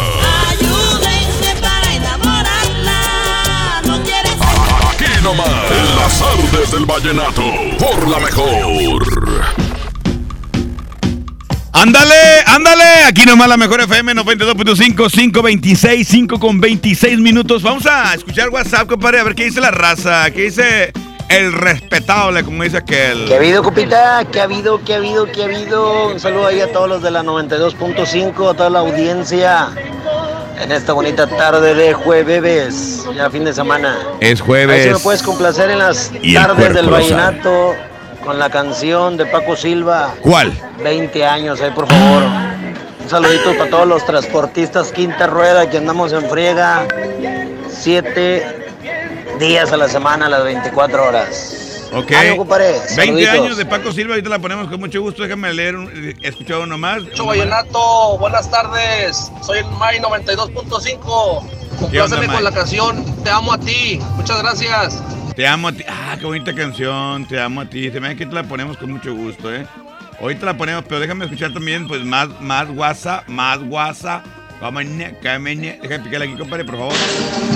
Ayúdenme 0.49 1.61
para 1.61 1.93
enamorarla. 1.93 3.01
No 3.85 4.01
quieres. 4.03 4.33
Aquí 4.91 5.05
nomás, 5.23 5.71
en 5.71 5.95
las 5.95 6.19
tardes 6.19 6.71
del 6.71 6.85
vallenato, 6.85 7.43
por 7.77 8.07
la 8.07 8.19
mejor. 8.19 9.05
Ándale, 11.73 12.41
ándale, 12.47 13.03
aquí 13.07 13.25
nomás 13.25 13.47
la 13.47 13.57
mejor 13.57 13.81
FM 13.81 14.15
92.5, 14.15 15.11
526, 15.11 16.07
5 16.07 16.39
con 16.39 16.59
26 16.59 17.19
minutos. 17.19 17.61
Vamos 17.61 17.85
a 17.85 18.15
escuchar 18.15 18.49
WhatsApp, 18.49 18.87
compadre, 18.87 19.19
a 19.19 19.23
ver 19.23 19.35
qué 19.35 19.45
dice 19.45 19.61
la 19.61 19.71
raza, 19.71 20.31
qué 20.31 20.43
dice 20.43 20.91
el 21.29 21.53
respetable, 21.53 22.43
como 22.43 22.63
dice 22.63 22.77
aquel. 22.77 23.25
¿Qué 23.27 23.33
ha 23.33 23.37
habido, 23.37 23.63
Cupita? 23.63 24.23
¿Qué 24.31 24.39
ha 24.39 24.43
habido? 24.43 24.83
¿Qué 24.83 24.93
ha 24.93 24.97
habido? 24.97 25.25
¿Qué 25.31 25.41
ha 25.41 25.45
habido? 25.45 26.07
Un 26.07 26.19
saludo 26.19 26.47
ahí 26.47 26.61
a 26.61 26.71
todos 26.71 26.87
los 26.87 27.01
de 27.01 27.11
la 27.11 27.23
92.5, 27.23 28.51
a 28.51 28.53
toda 28.53 28.69
la 28.69 28.79
audiencia. 28.79 29.69
En 30.61 30.71
esta 30.71 30.93
bonita 30.93 31.27
tarde 31.27 31.75
de 31.75 31.93
jueves, 31.93 33.05
ya 33.13 33.29
fin 33.29 33.43
de 33.43 33.53
semana. 33.53 33.97
Es 34.21 34.39
si 34.39 34.45
jueves. 34.45 34.93
me 34.93 34.99
puedes 34.99 35.21
complacer 35.21 35.69
en 35.69 35.79
las 35.79 36.11
el 36.13 36.33
tardes 36.33 36.73
del 36.73 36.89
vallenato 36.89 37.75
con 38.23 38.39
la 38.39 38.49
canción 38.49 39.17
de 39.17 39.25
Paco 39.25 39.55
Silva. 39.55 40.13
¿Cuál? 40.21 40.53
20 40.81 41.25
años, 41.25 41.59
ahí 41.61 41.71
por 41.71 41.87
favor. 41.87 42.23
Un 43.03 43.09
saludito 43.09 43.55
para 43.57 43.69
todos 43.69 43.87
los 43.87 44.05
transportistas 44.05 44.91
quinta 44.91 45.27
rueda 45.27 45.69
que 45.69 45.77
andamos 45.77 46.13
en 46.13 46.27
friega. 46.29 46.87
Siete 47.69 48.64
días 49.39 49.71
a 49.71 49.77
la 49.77 49.87
semana, 49.87 50.27
a 50.27 50.29
las 50.29 50.43
24 50.43 51.07
horas. 51.07 51.89
Ok. 51.93 52.11
Ánimo, 52.11 52.37
compadre. 52.37 52.71
20 52.71 52.95
Saluditos. 52.95 53.33
años 53.33 53.57
de 53.57 53.65
Paco 53.65 53.91
Silva, 53.91 54.15
ahorita 54.15 54.29
la 54.29 54.39
ponemos 54.39 54.67
con 54.67 54.79
mucho 54.79 55.01
gusto. 55.01 55.23
Déjame 55.23 55.53
leer, 55.53 55.75
un, 55.75 56.15
escuchar 56.21 56.59
uno 56.59 56.77
más. 56.77 57.03
Mucho 57.03 57.25
vallenato, 57.25 58.17
buenas 58.17 58.49
tardes. 58.49 59.31
Soy 59.41 59.59
el 59.59 59.65
May 59.77 59.99
92.5. 59.99 61.49
Compláceme 61.79 62.27
con 62.27 62.43
la 62.43 62.51
canción 62.51 63.23
Te 63.23 63.29
amo 63.29 63.53
a 63.53 63.57
ti. 63.57 63.99
Muchas 64.15 64.41
gracias. 64.41 65.01
Te 65.35 65.47
amo 65.47 65.69
a 65.69 65.71
ti. 65.71 65.83
Ah, 65.87 66.15
qué 66.19 66.25
bonita 66.25 66.53
canción. 66.53 67.25
Te 67.27 67.39
amo 67.39 67.61
a 67.61 67.65
ti. 67.65 67.91
Se 67.91 67.99
me 67.99 68.07
hace 68.07 68.17
que 68.17 68.25
te 68.25 68.33
la 68.33 68.43
ponemos 68.43 68.77
con 68.77 68.91
mucho 68.91 69.13
gusto, 69.13 69.53
¿eh? 69.53 69.65
Ahorita 70.19 70.45
la 70.45 70.57
ponemos, 70.57 70.83
pero 70.87 71.01
déjame 71.01 71.25
escuchar 71.25 71.53
también, 71.53 71.87
pues, 71.87 72.03
más, 72.03 72.29
más 72.39 72.69
WhatsApp, 72.69 73.27
más 73.27 73.59
WhatsApp. 73.67 74.25
Cámane. 74.59 75.15
Déjame 75.21 75.99
picarle 76.03 76.25
aquí, 76.25 76.35
compadre, 76.37 76.65
por 76.65 76.77
favor. 76.77 76.93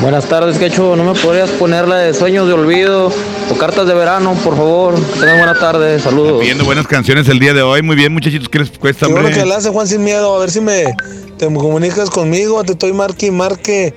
Buenas 0.02 0.26
tardes, 0.26 0.58
Quecho. 0.58 0.96
¿No 0.96 1.04
me 1.04 1.20
podrías 1.20 1.50
poner 1.52 1.88
la 1.88 1.98
de 1.98 2.14
Sueños 2.14 2.48
de 2.48 2.54
Olvido 2.54 3.12
o 3.50 3.58
Cartas 3.58 3.88
de 3.88 3.94
Verano, 3.94 4.34
por 4.44 4.56
favor? 4.56 4.96
Que 5.14 5.20
tengan 5.20 5.38
buena 5.38 5.56
tarde. 5.56 6.00
Saludos. 6.00 6.42
Pidiendo 6.42 6.66
buenas 6.66 6.88
canciones 6.88 7.28
el 7.30 7.40
día 7.40 7.54
de 7.54 7.62
hoy. 7.62 7.82
Muy 7.82 7.96
bien, 7.96 8.14
muchachitos, 8.14 8.50
¿qué 8.50 8.60
les 8.60 8.70
cuesta, 8.78 9.06
Qué 9.08 9.12
bueno 9.12 9.28
hombre? 9.28 9.42
que 9.42 9.48
le 9.48 9.56
hace 9.56 9.70
Juan 9.70 9.88
sin 9.88 10.04
miedo. 10.04 10.36
A 10.36 10.40
ver 10.40 10.52
si 10.52 10.62
me 10.62 10.94
te 11.38 11.46
comunicas 11.46 12.10
conmigo. 12.10 12.64
Te 12.64 12.74
estoy 12.74 12.94
marque 12.94 13.28
y 13.28 13.32
marque. 13.32 13.94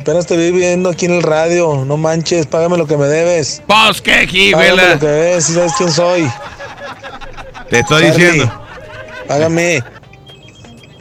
Apenas 0.00 0.26
te 0.26 0.36
vi 0.36 0.50
viendo 0.52 0.90
aquí 0.90 1.06
en 1.06 1.12
el 1.12 1.22
radio. 1.22 1.84
No 1.84 1.96
manches, 1.96 2.46
págame 2.46 2.76
lo 2.76 2.86
que 2.86 2.96
me 2.96 3.06
debes. 3.06 3.62
Pues 3.66 4.00
qué, 4.00 4.50
Págame 4.52 4.70
lo 4.94 4.98
que 4.98 5.06
me 5.06 5.12
debes, 5.12 5.44
si 5.44 5.54
sabes 5.54 5.72
quién 5.76 5.90
soy. 5.90 6.30
Te 7.68 7.80
estoy 7.80 8.02
Charlie, 8.06 8.10
diciendo. 8.24 8.62
Págame. 9.28 9.82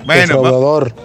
Bueno, 0.05 0.41
va- 0.41 0.49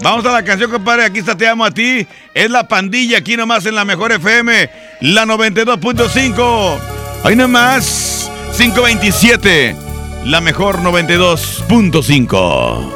vamos 0.02 0.24
a 0.26 0.32
la 0.32 0.42
canción, 0.44 0.70
compadre. 0.70 1.04
Aquí 1.04 1.18
está 1.20 1.37
Te 1.37 1.46
Amo 1.48 1.64
a 1.64 1.70
Ti. 1.70 2.06
Es 2.35 2.50
la 2.50 2.66
pandilla 2.66 3.18
aquí 3.18 3.37
nomás 3.37 3.64
en 3.66 3.74
la 3.74 3.85
mejor 3.85 4.12
FM, 4.12 4.70
la 5.00 5.24
92.5. 5.26 6.78
Ahí 7.24 7.37
nomás, 7.37 8.30
527, 8.56 9.76
la 10.24 10.40
mejor 10.40 10.80
92.5. 10.80 12.92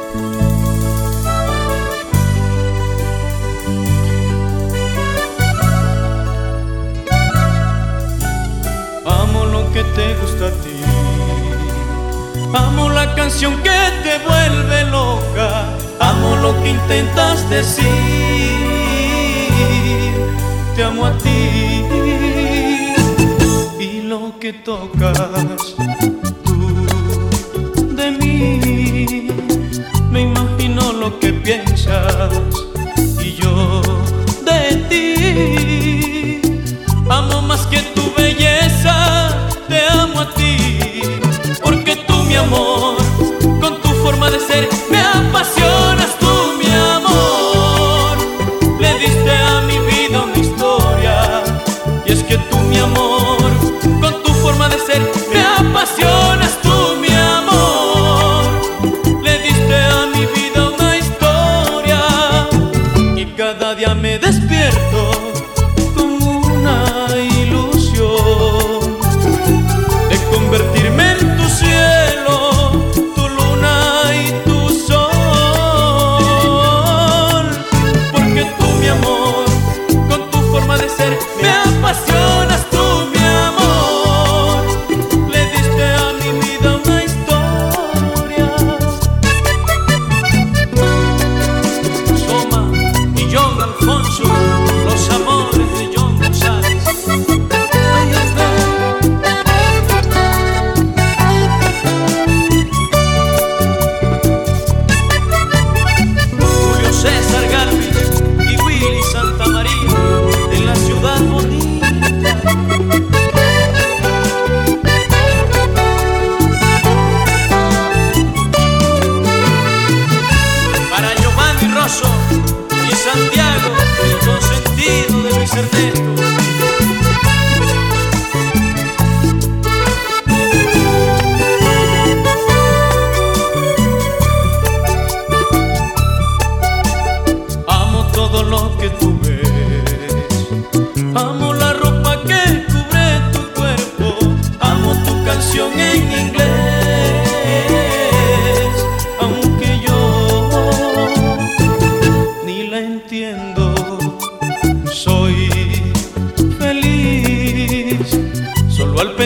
Amo 9.05 9.45
lo 9.45 9.71
que 9.73 9.83
te 9.83 10.13
gusta 10.15 10.47
a 10.47 10.51
ti. 10.63 10.81
Amo 12.53 12.89
la 12.89 13.13
canción 13.15 13.55
que 13.63 13.79
te 14.03 14.19
vuelve 14.27 14.83
loca. 14.85 15.70
Lo 16.39 16.51
que 16.63 16.69
intentas 16.69 17.49
decir. 17.49 17.85
Te 20.75 20.83
amo 20.83 21.05
a 21.05 21.17
ti. 21.17 21.83
Y 23.79 24.01
lo 24.01 24.39
que 24.39 24.53
tocas 24.53 25.75
tú 26.43 26.85
de 27.95 28.11
mí. 28.11 29.27
Me 30.11 30.21
imagino 30.21 30.93
lo 30.93 31.19
que 31.19 31.33
piensas. 31.33 32.31
Y 33.23 33.33
yo 33.33 33.81
de 34.45 34.75
ti. 34.89 35.11
Amo 37.11 37.41
más 37.41 37.67
que 37.67 37.81
tu 37.93 38.01
belleza, 38.15 39.29
te 39.67 39.85
amo 39.89 40.21
a 40.21 40.33
ti, 40.33 40.55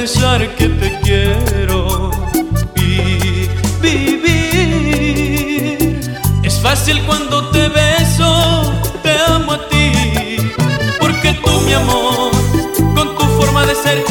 pensar 0.05 0.47
que 0.55 0.67
te 0.67 0.99
quiero 0.99 2.11
y 2.75 3.49
vivir. 3.81 5.19
Es 6.43 6.61
fácil 6.61 7.01
cuando 7.07 7.49
te 7.49 7.67
beso, 7.69 8.71
te 9.01 9.17
amo 9.27 9.53
a 9.53 9.67
ti, 9.67 10.37
porque 10.99 11.33
tú 11.43 11.59
mi 11.61 11.73
amor, 11.73 12.31
con 12.95 13.17
tu 13.17 13.25
forma 13.39 13.65
de 13.65 13.73
ser, 13.73 14.05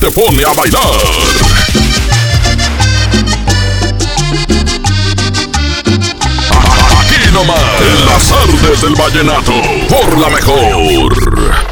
Te 0.00 0.10
pone 0.10 0.42
a 0.42 0.52
bailar. 0.52 0.80
Aquí 6.98 7.30
nomás, 7.32 7.58
en 7.80 8.06
las 8.06 8.32
artes 8.32 8.80
del 8.82 8.94
vallenato, 8.96 9.52
por 9.88 10.18
la 10.18 10.28
mejor. 10.28 11.71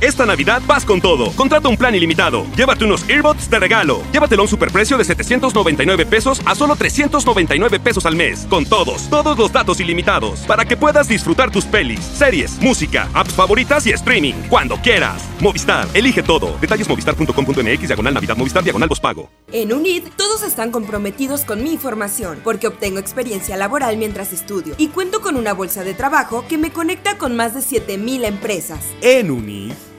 Esta 0.00 0.26
Navidad 0.26 0.62
vas 0.66 0.84
con 0.84 1.00
todo. 1.00 1.30
Contrata 1.32 1.68
un 1.68 1.76
plan 1.76 1.94
ilimitado. 1.94 2.46
Llévate 2.56 2.84
unos 2.84 3.08
earbuds 3.08 3.48
de 3.48 3.58
regalo. 3.58 4.02
Llévatelo 4.12 4.42
a 4.42 4.44
un 4.44 4.48
superprecio 4.48 4.96
de 4.98 5.04
799 5.04 6.06
pesos 6.06 6.40
a 6.44 6.54
solo 6.54 6.76
399 6.76 7.80
pesos 7.80 8.06
al 8.06 8.16
mes. 8.16 8.46
Con 8.48 8.64
todos, 8.66 9.08
todos 9.10 9.38
los 9.38 9.52
datos 9.52 9.80
ilimitados. 9.80 10.40
Para 10.40 10.64
que 10.64 10.76
puedas 10.76 11.08
disfrutar 11.08 11.50
tus 11.50 11.64
pelis, 11.64 12.00
series, 12.00 12.58
música, 12.60 13.08
apps 13.14 13.34
favoritas 13.34 13.86
y 13.86 13.90
streaming. 13.90 14.34
Cuando 14.48 14.76
quieras. 14.76 15.22
Movistar, 15.40 15.86
elige 15.94 16.22
todo. 16.22 16.56
Detalles 16.60 16.88
movistar.com.mx, 16.88 17.86
diagonal 17.86 18.14
Navidad, 18.14 18.36
Movistar, 18.36 18.62
diagonal 18.62 18.88
pago. 19.00 19.30
En 19.52 19.72
UNID, 19.72 20.04
todos 20.16 20.42
están 20.42 20.70
comprometidos 20.70 21.44
con 21.44 21.62
mi 21.62 21.72
información, 21.72 22.40
porque 22.42 22.66
obtengo 22.66 22.98
experiencia 22.98 23.56
laboral 23.56 23.96
mientras 23.96 24.32
estudio 24.32 24.74
y 24.78 24.88
cuento 24.88 25.20
con 25.20 25.36
una 25.36 25.52
bolsa 25.52 25.84
de 25.84 25.94
trabajo 25.94 26.44
que 26.48 26.58
me 26.58 26.70
conecta 26.70 27.18
con 27.18 27.36
más 27.36 27.54
de 27.54 27.62
7000 27.62 28.24
empresas. 28.24 28.80
En 29.00 29.30
UNID, 29.30 29.72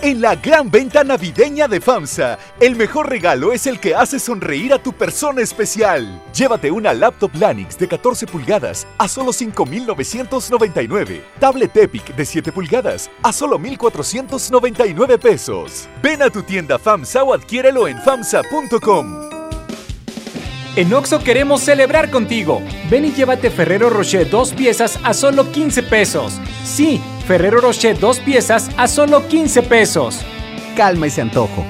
En 0.00 0.20
la 0.20 0.36
gran 0.36 0.70
venta 0.70 1.02
navideña 1.02 1.66
de 1.66 1.80
FAMSA, 1.80 2.38
el 2.60 2.76
mejor 2.76 3.08
regalo 3.08 3.52
es 3.52 3.66
el 3.66 3.80
que 3.80 3.96
hace 3.96 4.20
sonreír 4.20 4.72
a 4.72 4.78
tu 4.80 4.92
persona 4.92 5.42
especial. 5.42 6.22
Llévate 6.32 6.70
una 6.70 6.94
laptop 6.94 7.34
Lanix 7.34 7.76
de 7.76 7.88
14 7.88 8.28
pulgadas 8.28 8.86
a 8.96 9.08
solo 9.08 9.32
5,999. 9.32 11.24
Tablet 11.40 11.76
Epic 11.76 12.14
de 12.14 12.24
7 12.24 12.52
pulgadas 12.52 13.10
a 13.24 13.32
solo 13.32 13.58
1,499 13.58 15.18
pesos. 15.18 15.88
Ven 16.00 16.22
a 16.22 16.30
tu 16.30 16.44
tienda 16.44 16.78
FAMSA 16.78 17.24
o 17.24 17.34
adquiérelo 17.34 17.88
en 17.88 18.00
FAMSA.com. 18.00 19.37
En 20.78 20.94
Oxo 20.94 21.18
queremos 21.18 21.62
celebrar 21.62 22.08
contigo. 22.08 22.62
Ven 22.88 23.04
y 23.04 23.10
llévate 23.10 23.50
Ferrero 23.50 23.90
Rocher 23.90 24.30
dos 24.30 24.52
piezas 24.52 24.96
a 25.02 25.12
solo 25.12 25.50
15 25.50 25.82
pesos. 25.82 26.40
Sí, 26.62 27.00
Ferrero 27.26 27.60
Rocher 27.60 27.98
dos 27.98 28.20
piezas 28.20 28.70
a 28.76 28.86
solo 28.86 29.26
15 29.26 29.64
pesos. 29.64 30.20
Calma 30.76 31.08
ese 31.08 31.20
antojo. 31.20 31.64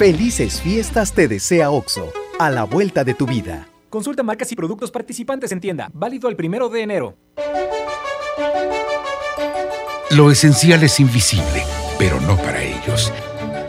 Felices 0.00 0.60
fiestas 0.60 1.12
te 1.12 1.28
desea 1.28 1.70
Oxo, 1.70 2.12
a 2.40 2.50
la 2.50 2.64
vuelta 2.64 3.04
de 3.04 3.14
tu 3.14 3.24
vida. 3.24 3.68
Consulta 3.88 4.24
marcas 4.24 4.50
y 4.50 4.56
productos 4.56 4.90
participantes 4.90 5.52
en 5.52 5.60
tienda. 5.60 5.88
Válido 5.92 6.28
el 6.28 6.34
primero 6.34 6.68
de 6.68 6.82
enero. 6.82 7.16
Lo 10.10 10.28
esencial 10.28 10.82
es 10.82 10.98
invisible, 10.98 11.62
pero 12.00 12.20
no 12.22 12.36
para 12.36 12.60
ellos. 12.60 13.12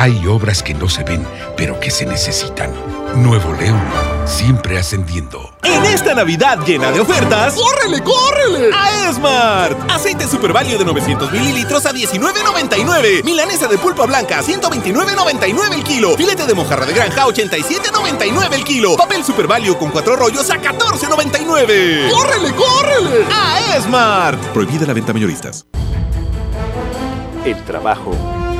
Hay 0.00 0.26
obras 0.26 0.62
que 0.62 0.72
no 0.72 0.88
se 0.88 1.04
ven, 1.04 1.26
pero 1.58 1.78
que 1.78 1.90
se 1.90 2.06
necesitan. 2.06 2.72
Nuevo 3.16 3.52
León, 3.52 3.78
siempre 4.24 4.78
ascendiendo. 4.78 5.52
En 5.62 5.84
esta 5.84 6.14
Navidad 6.14 6.58
llena 6.64 6.90
de 6.90 7.00
ofertas, 7.00 7.54
¡córrele, 7.54 8.02
córrele! 8.02 8.70
A 8.74 9.10
Esmart. 9.10 9.90
Aceite 9.90 10.26
Super 10.26 10.54
Value 10.54 10.78
de 10.78 10.86
900 10.86 11.30
mililitros 11.30 11.84
a 11.84 11.92
19.99. 11.92 13.24
Milanesa 13.24 13.68
de 13.68 13.76
pulpa 13.76 14.06
blanca 14.06 14.38
a 14.38 14.42
129.99 14.42 15.74
el 15.74 15.84
kilo. 15.84 16.16
Filete 16.16 16.46
de 16.46 16.54
mojarra 16.54 16.86
de 16.86 16.94
granja 16.94 17.24
a 17.24 17.26
87.99 17.26 18.54
el 18.54 18.64
kilo. 18.64 18.96
Papel 18.96 19.22
Super 19.22 19.46
Value 19.48 19.76
con 19.76 19.90
cuatro 19.90 20.16
rollos 20.16 20.48
a 20.48 20.56
14.99. 20.56 22.10
¡Córrele, 22.10 22.54
córrele! 22.54 23.26
A 23.30 23.76
Esmart. 23.76 24.42
Prohibida 24.54 24.86
la 24.86 24.94
venta 24.94 25.12
mayoristas. 25.12 25.66
El 27.44 27.62
trabajo 27.66 28.39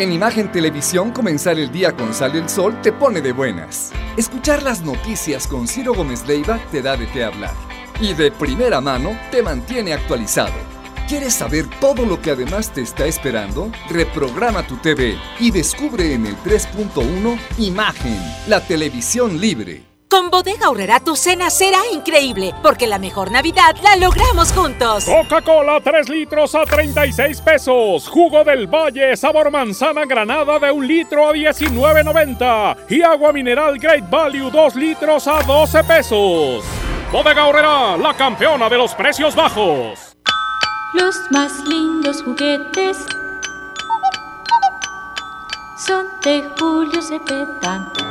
En 0.00 0.12
Imagen 0.12 0.50
Televisión, 0.50 1.10
comenzar 1.10 1.58
el 1.58 1.70
día 1.70 1.94
con 1.94 2.14
Sale 2.14 2.38
el 2.38 2.48
Sol 2.48 2.80
te 2.80 2.90
pone 2.90 3.20
de 3.20 3.32
buenas. 3.32 3.92
Escuchar 4.16 4.62
las 4.62 4.80
noticias 4.80 5.46
con 5.46 5.68
Ciro 5.68 5.92
Gómez 5.92 6.26
Leiva 6.26 6.58
te 6.72 6.80
da 6.80 6.96
de 6.96 7.06
qué 7.06 7.22
hablar. 7.22 7.52
Y 8.00 8.14
de 8.14 8.30
primera 8.30 8.80
mano 8.80 9.10
te 9.30 9.42
mantiene 9.42 9.92
actualizado. 9.92 10.54
¿Quieres 11.06 11.34
saber 11.34 11.66
todo 11.80 12.06
lo 12.06 12.18
que 12.22 12.30
además 12.30 12.72
te 12.72 12.80
está 12.80 13.04
esperando? 13.04 13.70
Reprograma 13.90 14.66
tu 14.66 14.78
TV 14.78 15.18
y 15.38 15.50
descubre 15.50 16.14
en 16.14 16.24
el 16.24 16.36
3.1 16.38 17.38
Imagen, 17.58 18.18
la 18.48 18.66
televisión 18.66 19.38
libre. 19.38 19.89
Con 20.10 20.28
Bodega 20.28 20.66
Aurrera 20.66 20.98
tu 20.98 21.14
cena 21.14 21.50
será 21.50 21.78
increíble, 21.92 22.52
porque 22.64 22.88
la 22.88 22.98
mejor 22.98 23.30
Navidad 23.30 23.76
la 23.80 23.94
logramos 23.94 24.50
juntos. 24.52 25.04
Coca-Cola 25.04 25.80
3 25.80 26.08
litros 26.08 26.52
a 26.56 26.64
36 26.64 27.40
pesos. 27.40 28.08
Jugo 28.08 28.42
del 28.42 28.66
Valle 28.66 29.16
sabor 29.16 29.52
manzana 29.52 30.04
granada 30.06 30.58
de 30.58 30.72
un 30.72 30.84
litro 30.84 31.28
a 31.28 31.32
19.90. 31.32 32.76
Y 32.88 33.02
agua 33.02 33.32
mineral 33.32 33.78
Great 33.78 34.10
Value 34.10 34.50
2 34.50 34.74
litros 34.74 35.28
a 35.28 35.44
12 35.44 35.84
pesos. 35.84 36.64
Bodega 37.12 37.42
Aurrera, 37.42 37.96
la 37.96 38.12
campeona 38.14 38.68
de 38.68 38.78
los 38.78 38.92
precios 38.96 39.36
bajos. 39.36 40.16
Los 40.92 41.14
más 41.30 41.52
lindos 41.68 42.20
juguetes 42.24 42.96
son 45.86 46.06
de 46.24 46.42
Julio 46.58 47.00
Cepeda. 47.00 48.09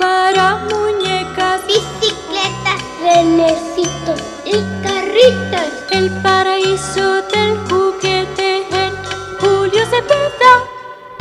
Para 0.00 0.56
muñecas, 0.70 1.60
bicicletas, 1.66 2.80
renecitos 3.02 4.20
y 4.46 4.52
carritos. 4.82 5.68
El 5.90 6.10
paraíso 6.22 7.20
del 7.30 7.58
juguete 7.68 8.66
en 8.72 8.94
Julio 9.38 9.84
Cepeda. 9.84 10.64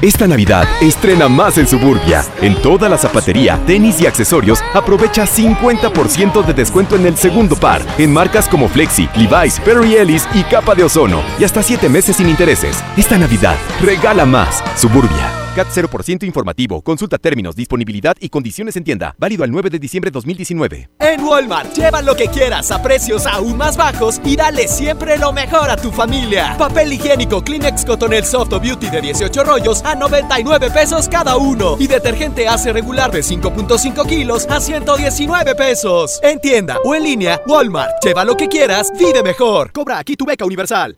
Esta 0.02 0.28
Navidad 0.28 0.66
estrena 0.80 1.28
más 1.28 1.58
en 1.58 1.68
Suburbia. 1.68 2.24
En 2.42 2.56
toda 2.62 2.88
la 2.88 2.98
zapatería, 2.98 3.60
tenis 3.68 4.00
y 4.00 4.08
accesorios, 4.08 4.64
aprovecha 4.74 5.26
50% 5.26 6.46
de 6.46 6.54
descuento 6.54 6.96
en 6.96 7.06
el 7.06 7.18
segundo 7.18 7.58
par, 7.58 7.82
en 7.98 8.14
marcas 8.14 8.48
como 8.48 8.70
Flexi, 8.70 9.10
Levi's, 9.16 9.60
Perry 9.60 9.98
Ellis 9.98 10.26
y 10.34 10.44
Capa 10.44 10.74
de 10.74 10.86
Ozono, 10.86 11.22
y 11.38 11.44
hasta 11.44 11.62
7 11.62 11.90
meses 11.90 12.16
sin 12.16 12.30
intereses. 12.30 12.82
Esta 12.96 13.18
Navidad, 13.18 13.58
regala 13.82 14.26
más. 14.26 14.64
Suburbia. 14.78 15.39
CAT 15.56 15.68
0% 15.68 16.24
informativo. 16.26 16.82
Consulta 16.82 17.18
términos, 17.18 17.56
disponibilidad 17.56 18.16
y 18.20 18.30
condiciones 18.30 18.76
en 18.76 18.84
tienda. 18.84 19.16
Válido 19.18 19.44
al 19.44 19.52
9 19.52 19.70
de 19.70 19.80
diciembre 19.80 20.12
2019. 20.12 20.90
En 21.00 21.22
Walmart, 21.24 21.74
lleva 21.74 22.02
lo 22.02 22.16
que 22.16 22.28
quieras 22.28 22.72
a 22.72 22.82
precios 22.82 23.26
aún 23.26 23.58
más 23.58 23.78
bajos 23.78 24.22
y 24.24 24.36
dale 24.36 24.68
siempre 24.68 25.18
lo 25.18 25.34
mejor 25.34 25.70
a 25.70 25.76
tu 25.76 25.92
familia. 25.92 26.56
Papel 26.58 26.94
higiénico 26.94 27.44
Kleenex 27.44 27.86
Cotonel 27.86 28.26
Soft 28.26 28.50
Beauty 28.62 28.90
de 28.90 29.02
18 29.02 29.44
rollos 29.44 29.84
a 29.84 29.96
99 29.96 30.70
pesos 30.72 31.10
cada 31.10 31.38
uno. 31.38 31.78
Y 31.80 31.88
detergente 31.88 32.48
hace 32.48 32.72
regular 32.72 33.12
de 33.12 33.22
5.5 33.22 34.08
kilos 34.08 34.48
a 34.50 34.60
119 34.60 35.56
pesos. 35.56 36.20
En 36.24 36.40
tienda 36.40 36.78
o 36.84 36.96
en 36.96 37.04
línea, 37.04 37.42
Walmart. 37.48 38.04
Lleva 38.04 38.24
lo 38.24 38.36
que 38.36 38.48
quieras, 38.48 38.92
vive 38.98 39.24
mejor. 39.24 39.72
Cobra 39.72 40.00
aquí 40.00 40.16
tu 40.16 40.26
beca 40.26 40.46
universal. 40.46 40.98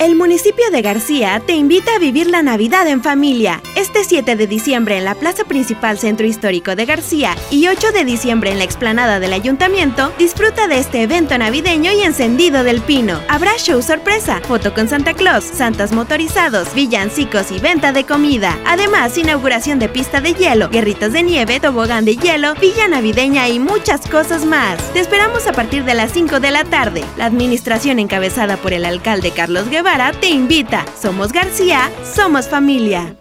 El 0.00 0.14
municipio 0.14 0.70
de 0.70 0.80
García 0.80 1.42
te 1.44 1.54
invita 1.54 1.96
a 1.96 1.98
vivir 1.98 2.28
la 2.28 2.40
Navidad 2.40 2.86
en 2.86 3.02
familia. 3.02 3.60
Este 3.74 4.04
7 4.04 4.36
de 4.36 4.46
diciembre 4.46 4.96
en 4.96 5.04
la 5.04 5.16
Plaza 5.16 5.42
Principal 5.42 5.98
Centro 5.98 6.24
Histórico 6.24 6.76
de 6.76 6.86
García 6.86 7.34
y 7.50 7.66
8 7.66 7.90
de 7.90 8.04
diciembre 8.04 8.52
en 8.52 8.58
la 8.58 8.64
explanada 8.64 9.18
del 9.18 9.32
Ayuntamiento, 9.32 10.12
disfruta 10.16 10.68
de 10.68 10.78
este 10.78 11.02
evento 11.02 11.36
navideño 11.36 11.90
y 11.90 12.02
encendido 12.02 12.62
del 12.62 12.80
pino. 12.80 13.20
Habrá 13.28 13.56
show 13.58 13.82
sorpresa, 13.82 14.40
foto 14.46 14.72
con 14.72 14.88
Santa 14.88 15.14
Claus, 15.14 15.42
santas 15.42 15.90
motorizados, 15.90 16.74
villancicos 16.74 17.50
y 17.50 17.58
venta 17.58 17.90
de 17.90 18.04
comida. 18.04 18.56
Además, 18.66 19.18
inauguración 19.18 19.80
de 19.80 19.88
pista 19.88 20.20
de 20.20 20.32
hielo, 20.32 20.68
guerritos 20.68 21.12
de 21.12 21.24
nieve, 21.24 21.58
tobogán 21.58 22.04
de 22.04 22.14
hielo, 22.14 22.54
villa 22.54 22.86
navideña 22.86 23.48
y 23.48 23.58
muchas 23.58 24.08
cosas 24.08 24.44
más. 24.44 24.80
Te 24.92 25.00
esperamos 25.00 25.48
a 25.48 25.52
partir 25.52 25.84
de 25.84 25.94
las 25.94 26.12
5 26.12 26.38
de 26.38 26.52
la 26.52 26.62
tarde. 26.62 27.02
La 27.16 27.24
administración 27.24 27.98
encabezada 27.98 28.56
por 28.58 28.72
el 28.72 28.84
alcalde 28.84 29.32
Carlos 29.32 29.68
Guevara 29.68 29.87
te 30.20 30.28
invita. 30.28 30.84
Somos 31.00 31.32
García, 31.32 31.90
somos 32.14 32.46
familia. 32.46 33.16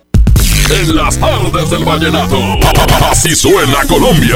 En 0.70 0.96
las 0.98 1.18
tardes 1.18 1.70
del 1.70 1.86
vallenato, 1.86 2.38
así 3.10 3.34
suena 3.36 3.86
Colombia. 3.88 4.36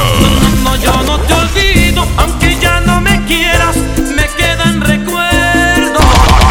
No, 0.63 0.77
yo 0.77 0.93
no 1.03 1.19
te 1.19 1.33
olvido, 1.33 2.07
aunque 2.15 2.57
ya 2.61 2.79
no 2.81 3.01
me 3.01 3.21
quieras, 3.25 3.75
me 4.15 4.27
quedan 4.37 4.79
recuerdos. 4.79 6.01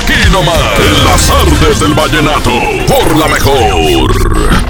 Aquí 0.02 0.30
nomás, 0.30 0.58
en 0.86 1.04
las 1.06 1.26
tardes 1.26 1.80
del 1.80 1.94
vallenato, 1.94 2.50
por 2.86 3.16
la 3.16 3.28
mejor. 3.28 4.60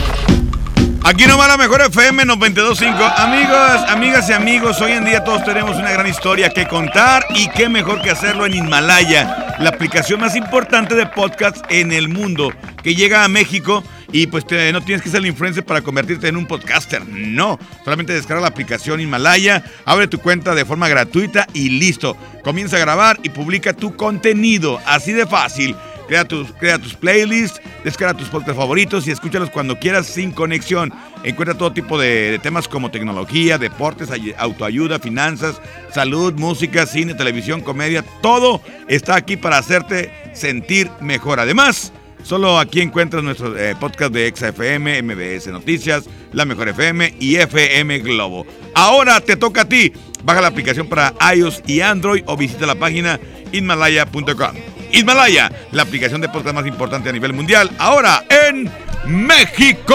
Aquí 1.03 1.27
nomás 1.27 1.49
la 1.49 1.57
mejor 1.57 1.81
FM 1.81 2.23
92.5. 2.25 3.14
Amigos, 3.16 3.81
amigas 3.88 4.29
y 4.29 4.33
amigos, 4.33 4.81
hoy 4.81 4.92
en 4.92 5.05
día 5.05 5.25
todos 5.25 5.44
tenemos 5.44 5.77
una 5.77 5.90
gran 5.90 6.07
historia 6.07 6.51
que 6.51 6.68
contar 6.68 7.25
y 7.31 7.49
qué 7.49 7.68
mejor 7.68 8.01
que 8.01 8.11
hacerlo 8.11 8.46
en 8.46 8.55
Himalaya, 8.55 9.50
la 9.61 9.68
aplicación 9.68 10.20
más 10.20 10.37
importante 10.37 10.94
de 10.94 11.07
podcast 11.07 11.64
en 11.68 11.92
el 11.92 12.09
mundo, 12.09 12.51
que 12.83 12.94
llega 12.94 13.25
a 13.25 13.29
México 13.29 13.85
y 14.11 14.27
pues 14.27 14.44
no 14.73 14.81
tienes 14.81 15.03
que 15.03 15.11
ser 15.11 15.20
el 15.20 15.27
influencer 15.27 15.64
para 15.64 15.83
convertirte 15.83 16.29
en 16.29 16.37
un 16.37 16.46
podcaster, 16.46 17.07
no. 17.07 17.59
Solamente 17.85 18.14
descarga 18.14 18.40
la 18.40 18.49
aplicación 18.49 19.01
Himalaya, 19.01 19.62
abre 19.85 20.09
tu 20.09 20.18
cuenta 20.18 20.55
de 20.55 20.64
forma 20.64 20.88
gratuita 20.88 21.46
y 21.53 21.68
listo. 21.68 22.16
Comienza 22.42 22.77
a 22.77 22.81
grabar 22.81 23.20
y 23.23 23.29
publica 23.29 23.75
tu 23.75 23.94
contenido, 23.96 24.81
así 24.87 25.12
de 25.12 25.27
fácil. 25.27 25.77
Crea 26.11 26.25
tus, 26.25 26.51
crea 26.55 26.77
tus 26.77 26.94
playlists, 26.94 27.61
descarga 27.85 28.15
tus 28.19 28.27
podcasts 28.27 28.56
favoritos 28.56 29.06
y 29.06 29.13
escúchalos 29.13 29.48
cuando 29.48 29.79
quieras 29.79 30.08
sin 30.08 30.33
conexión. 30.33 30.92
Encuentra 31.23 31.56
todo 31.56 31.73
tipo 31.73 32.00
de, 32.00 32.40
temas 32.42 32.67
como 32.67 32.90
tecnología, 32.90 33.58
deportes, 33.58 34.11
ay- 34.11 34.35
autoayuda, 34.37 34.98
finanzas, 34.98 35.61
salud, 35.94 36.35
música, 36.35 36.85
cine, 36.85 37.15
televisión, 37.15 37.61
comedia. 37.61 38.04
Todo 38.23 38.61
está 38.88 39.15
aquí 39.15 39.37
para 39.37 39.58
hacerte 39.58 40.13
sentir 40.35 40.90
mejor. 41.00 41.38
Además, 41.38 41.92
solo 42.25 42.58
aquí 42.58 42.81
encuentras 42.81 43.23
nuestro 43.23 43.56
eh, 43.56 43.77
podcast 43.79 44.13
de 44.13 44.27
ExaFM, 44.27 45.02
MBS 45.02 45.46
Noticias, 45.46 46.06
La 46.33 46.44
Mejor 46.44 46.71
FM 46.71 47.15
y 47.21 47.37
FM 47.37 48.00
Globo. 48.00 48.44
Ahora 48.75 49.21
te 49.21 49.37
toca 49.37 49.61
a 49.61 49.69
ti. 49.69 49.92
Baja 50.25 50.40
la 50.40 50.48
aplicación 50.48 50.88
para 50.88 51.15
iOS 51.37 51.63
y 51.69 51.83
Android 51.83 52.25
o 52.27 52.37
visita 52.37 52.67
la 52.67 52.75
página 52.75 53.21
inmalaya.com. 53.52 54.69
Himalaya, 54.93 55.51
la 55.73 55.83
aplicación 55.83 56.21
de 56.21 56.29
podcast 56.29 56.55
más 56.55 56.67
importante 56.67 57.09
a 57.09 57.13
nivel 57.13 57.33
mundial, 57.33 57.71
ahora 57.79 58.23
en 58.49 58.71
México. 59.07 59.95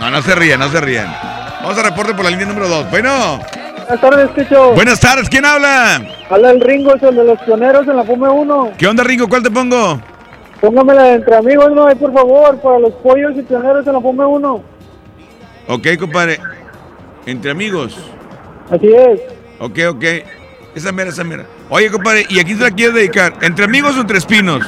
No, 0.00 0.10
no 0.10 0.22
se 0.22 0.34
ríen, 0.34 0.58
no 0.60 0.68
se 0.70 0.80
ríen. 0.80 1.06
Vamos 1.62 1.78
a 1.78 1.82
reporte 1.82 2.14
por 2.14 2.24
la 2.24 2.30
línea 2.30 2.46
número 2.46 2.68
2. 2.68 2.90
Bueno, 2.90 3.40
Buenas 3.88 4.00
tardes, 4.00 4.30
Quecho. 4.30 4.72
buenas 4.74 5.00
tardes, 5.00 5.28
¿quién 5.28 5.44
habla? 5.44 6.00
Habla 6.30 6.50
el 6.52 6.60
Ringo, 6.60 6.94
el 6.94 7.00
de 7.14 7.24
los 7.24 7.38
pioneros 7.42 7.86
en 7.86 7.96
la 7.96 8.04
Fume 8.04 8.28
1. 8.28 8.72
¿Qué 8.78 8.86
onda, 8.86 9.04
Ringo? 9.04 9.28
¿Cuál 9.28 9.42
te 9.42 9.50
pongo? 9.50 10.00
Póngamela 10.62 11.02
de 11.02 11.14
entre 11.14 11.34
amigos, 11.36 11.72
no, 11.72 11.86
por 11.96 12.12
favor, 12.12 12.56
para 12.60 12.78
los 12.78 12.92
pollos 12.94 13.32
y 13.36 13.42
pioneros 13.42 13.84
se 13.84 13.92
la 13.92 13.98
ponme 14.00 14.24
uno. 14.24 14.62
Ok, 15.66 15.88
compadre. 15.98 16.38
Entre 17.26 17.50
amigos. 17.50 17.96
Así 18.70 18.86
es. 18.86 19.20
Ok, 19.58 19.78
ok. 19.90 20.04
Esa 20.76 20.92
mera, 20.92 21.10
esa 21.10 21.24
mera. 21.24 21.44
Oye, 21.74 21.90
compadre, 21.90 22.26
¿y 22.28 22.38
aquí 22.38 22.54
te 22.54 22.64
la 22.64 22.70
quieres 22.70 22.94
dedicar? 22.94 23.32
¿Entre 23.40 23.64
amigos 23.64 23.96
o 23.96 24.02
entre 24.02 24.18
espinos? 24.18 24.62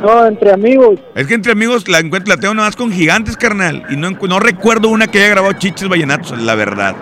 No, 0.00 0.24
entre 0.24 0.52
amigos. 0.52 0.98
Es 1.14 1.26
que 1.26 1.34
entre 1.34 1.52
amigos 1.52 1.86
la 1.86 1.98
encuentro, 1.98 2.34
la 2.34 2.40
tengo 2.40 2.54
nada 2.54 2.68
más 2.68 2.76
con 2.76 2.90
gigantes, 2.90 3.36
carnal. 3.36 3.84
Y 3.90 3.96
no, 3.96 4.08
no 4.10 4.40
recuerdo 4.40 4.88
una 4.88 5.06
que 5.06 5.18
haya 5.18 5.28
grabado 5.28 5.52
chiches 5.52 5.86
vallenatos, 5.86 6.40
la 6.40 6.54
verdad. 6.54 6.96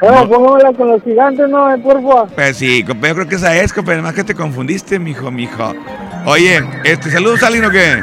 Bueno, 0.00 0.28
póngamela 0.28 0.72
con 0.74 0.90
los 0.90 1.02
gigantes, 1.02 1.48
no, 1.48 1.66
ahí, 1.66 1.80
por 1.80 1.94
favor. 1.94 2.28
Pues 2.36 2.56
sí, 2.56 2.84
compadre, 2.84 3.08
yo 3.08 3.14
creo 3.16 3.28
que 3.30 3.34
esa 3.34 3.56
es, 3.56 3.72
compadre. 3.72 4.00
Más 4.00 4.14
que 4.14 4.22
te 4.22 4.36
confundiste, 4.36 5.00
mijo, 5.00 5.32
mijo. 5.32 5.74
Oye, 6.24 6.62
este, 6.84 7.10
saludos 7.10 7.42
a 7.42 7.48
alguien 7.48 7.64
o 7.64 7.70
qué? 7.72 8.00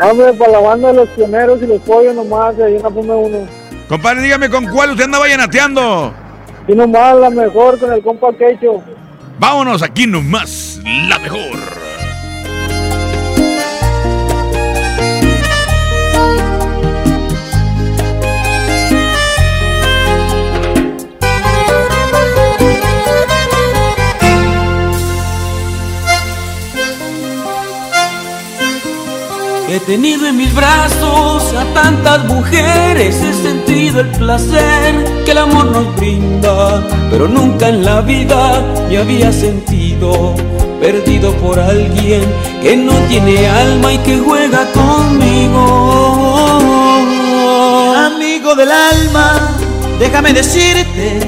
Hombre, 0.00 0.34
para 0.34 0.52
la 0.52 0.60
banda 0.60 0.92
de 0.92 0.94
los 0.94 1.08
pioneros 1.08 1.60
y 1.60 1.66
los 1.66 1.80
pollos 1.80 2.14
nomás, 2.14 2.54
ahí 2.60 2.74
una 2.74 2.90
ponme 2.90 3.12
uno. 3.12 3.38
Compadre, 3.88 4.22
dígame 4.22 4.48
con 4.48 4.66
cuál 4.66 4.92
usted 4.92 5.06
anda 5.06 5.18
vallenateando. 5.18 6.27
Y 6.68 6.74
nomás 6.74 7.16
la 7.16 7.30
mejor 7.30 7.78
con 7.78 7.92
el 7.92 8.02
compa 8.02 8.32
Quecho. 8.32 8.82
Vámonos 9.38 9.82
aquí 9.82 10.06
nomás, 10.06 10.80
la 11.08 11.18
mejor. 11.18 11.87
He 29.70 29.78
tenido 29.80 30.26
en 30.26 30.38
mis 30.38 30.54
brazos 30.54 31.52
a 31.52 31.62
tantas 31.74 32.24
mujeres, 32.24 33.16
he 33.22 33.34
sentido 33.34 34.00
el 34.00 34.08
placer 34.12 35.22
que 35.26 35.32
el 35.32 35.38
amor 35.38 35.66
nos 35.66 35.94
brinda, 35.96 36.82
pero 37.10 37.28
nunca 37.28 37.68
en 37.68 37.84
la 37.84 38.00
vida 38.00 38.62
me 38.88 38.96
había 38.96 39.30
sentido 39.30 40.34
perdido 40.80 41.34
por 41.34 41.60
alguien 41.60 42.22
que 42.62 42.78
no 42.78 42.94
tiene 43.08 43.46
alma 43.46 43.92
y 43.92 43.98
que 43.98 44.18
juega 44.18 44.64
conmigo. 44.72 45.60
Amigo 47.94 48.54
del 48.54 48.72
alma, 48.72 49.50
déjame 49.98 50.32
decirte, 50.32 51.20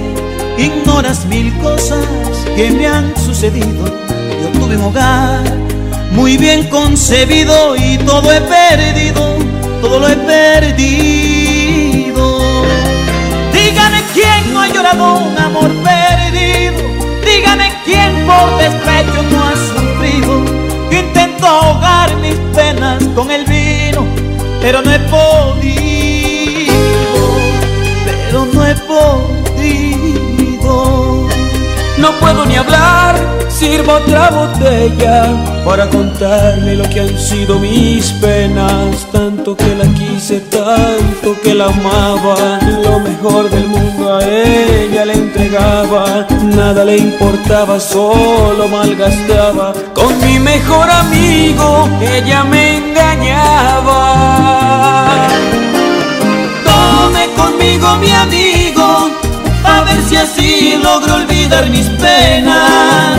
ignoras 0.56 1.26
mil 1.26 1.52
cosas 1.58 2.06
que 2.56 2.70
me 2.70 2.86
han 2.86 3.14
sucedido. 3.18 3.84
Yo 4.42 4.48
tuve 4.58 4.78
un 4.78 4.84
hogar 4.84 5.59
muy 6.10 6.36
bien 6.36 6.68
concebido 6.68 7.76
y 7.76 7.96
todo 7.98 8.32
he 8.32 8.40
perdido, 8.40 9.36
todo 9.80 10.00
lo 10.00 10.08
he 10.08 10.16
perdido. 10.16 10.82
Dígame 13.52 14.02
quién 14.12 14.52
no 14.52 14.60
ha 14.60 14.68
llorado 14.68 15.18
un 15.18 15.38
amor 15.38 15.70
perdido, 15.82 16.78
dígame 17.24 17.72
quién 17.84 18.26
por 18.26 18.58
despecho 18.58 19.22
no 19.30 19.44
ha 19.44 19.52
sufrido. 19.52 20.44
Intento 20.90 21.46
ahogar 21.46 22.16
mis 22.16 22.34
penas 22.54 23.02
con 23.14 23.30
el 23.30 23.44
vino, 23.44 24.04
pero 24.60 24.82
no 24.82 24.92
he 24.92 24.98
podido, 25.00 26.72
pero 28.26 28.46
no 28.46 28.66
he 28.66 28.74
podido. 28.74 29.89
No 32.00 32.12
puedo 32.18 32.46
ni 32.46 32.56
hablar, 32.56 33.14
sirvo 33.50 33.92
otra 33.92 34.30
botella 34.30 35.26
para 35.66 35.86
contarle 35.90 36.74
lo 36.76 36.88
que 36.88 37.00
han 37.00 37.18
sido 37.18 37.58
mis 37.58 38.10
penas. 38.12 39.06
Tanto 39.12 39.54
que 39.54 39.74
la 39.74 39.84
quise, 39.92 40.40
tanto 40.40 41.38
que 41.42 41.52
la 41.52 41.66
amaba. 41.66 42.58
Lo 42.82 43.00
mejor 43.00 43.50
del 43.50 43.66
mundo 43.66 44.14
a 44.16 44.24
ella 44.24 45.04
le 45.04 45.12
entregaba. 45.12 46.26
Nada 46.42 46.86
le 46.86 46.96
importaba, 46.96 47.78
solo 47.78 48.66
malgastaba. 48.68 49.74
Con 49.92 50.18
mi 50.24 50.38
mejor 50.38 50.88
amigo, 50.90 51.86
ella 52.00 52.44
me 52.44 52.78
engañaba. 52.78 54.16
Tome 56.64 57.28
conmigo, 57.36 57.96
mi 57.98 58.10
amigo 58.10 59.10
a 59.64 59.82
ver 59.82 60.02
si 60.08 60.16
así 60.16 60.78
logro 60.82 61.16
olvidar 61.16 61.39
mis 61.68 61.88
penas. 61.90 63.18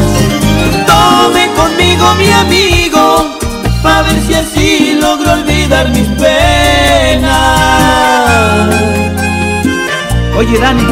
Tome 0.87 1.51
conmigo 1.53 2.15
mi 2.15 2.31
amigo, 2.31 3.37
a 3.83 4.01
ver 4.03 4.21
si 4.25 4.33
así 4.33 4.93
logro 4.99 5.33
olvidar 5.33 5.89
mis 5.89 6.07
penas. 6.19 7.31
Oye, 10.37 10.57
Dani, 10.57 10.83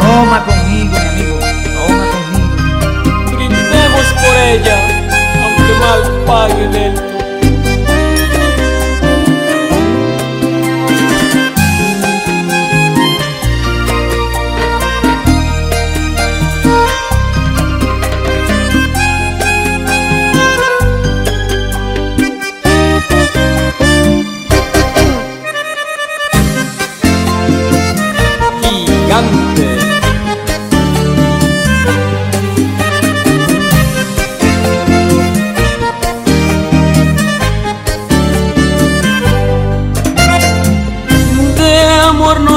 toma 0.00 0.44
conmigo, 0.44 0.92
mi 0.92 1.08
amigo, 1.08 1.38
toma 1.38 2.04
conmigo. 2.12 3.36
Brindemos 3.36 4.06
por 4.20 4.36
ella, 4.36 4.78
aunque 5.42 5.72
mal 5.80 6.00
pague 6.26 6.86
él. 6.86 7.15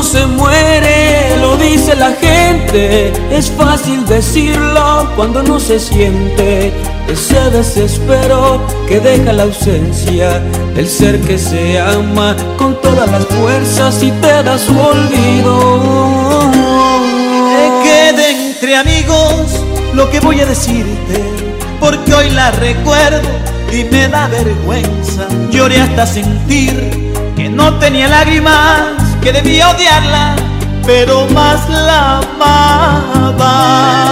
Se 0.04 0.26
muere, 0.26 1.38
lo 1.41 1.58
dice 1.58 1.95
la 1.95 2.12
gente. 2.12 3.12
Es 3.32 3.52
fácil 3.52 4.06
decirlo 4.06 5.12
cuando 5.16 5.43
no 5.43 5.60
se 5.60 5.80
siente 5.80 6.72
ese 7.08 7.50
desespero 7.52 8.62
que 8.88 9.00
deja 9.00 9.34
la 9.34 9.43
ausencia 9.43 10.39
del 10.76 10.88
ser 10.88 11.20
que 11.22 11.38
se 11.38 11.80
ama 11.80 12.36
con 12.58 12.80
todas 12.82 13.10
las 13.10 13.26
fuerzas 13.26 14.02
y 14.04 14.12
te 14.12 14.43
da 14.43 14.58
su 14.58 14.78
olvido. 14.80 16.52
Que 17.52 17.89
quede 17.89 18.52
entre 18.52 18.76
amigos 18.76 19.60
lo 19.93 20.10
que 20.10 20.20
voy 20.20 20.39
a 20.39 20.45
decirte, 20.45 21.24
porque 21.80 22.14
hoy 22.14 22.30
la 22.30 22.52
recuerdo 22.52 23.28
y 23.72 23.84
me 23.86 24.08
da 24.08 24.28
vergüenza. 24.28 25.28
Lloré 25.52 25.82
hasta 25.82 26.06
sentir 26.06 27.12
que 27.36 27.50
no 27.50 27.74
tenía 27.80 28.08
lágrimas, 28.08 29.09
que 29.22 29.32
debía 29.32 29.70
odiarla, 29.70 30.36
pero 30.86 31.28
más 31.28 31.68
la 31.70 32.20
amaba. 32.20 34.06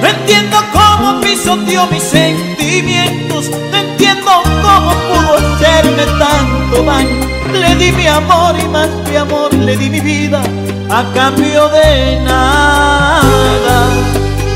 No 0.00 0.08
entiendo 0.08 0.56
cómo 0.72 1.20
pisoteó 1.20 1.86
mis 1.86 2.02
sentimientos, 2.02 3.50
no 3.70 3.76
entiendo 3.76 4.30
cómo 4.62 4.90
pudo 5.08 5.36
hacerme 5.38 6.04
tanto 6.18 6.82
daño. 6.84 7.30
Le 7.52 7.74
di 7.76 7.92
mi 7.92 8.06
amor 8.06 8.54
y 8.58 8.68
más 8.68 8.88
mi 9.08 9.16
amor, 9.16 9.52
le 9.54 9.76
di 9.76 9.90
mi 9.90 10.00
vida 10.00 10.42
a 10.90 11.04
cambio 11.14 11.68
de 11.68 12.20
nada, 12.24 13.88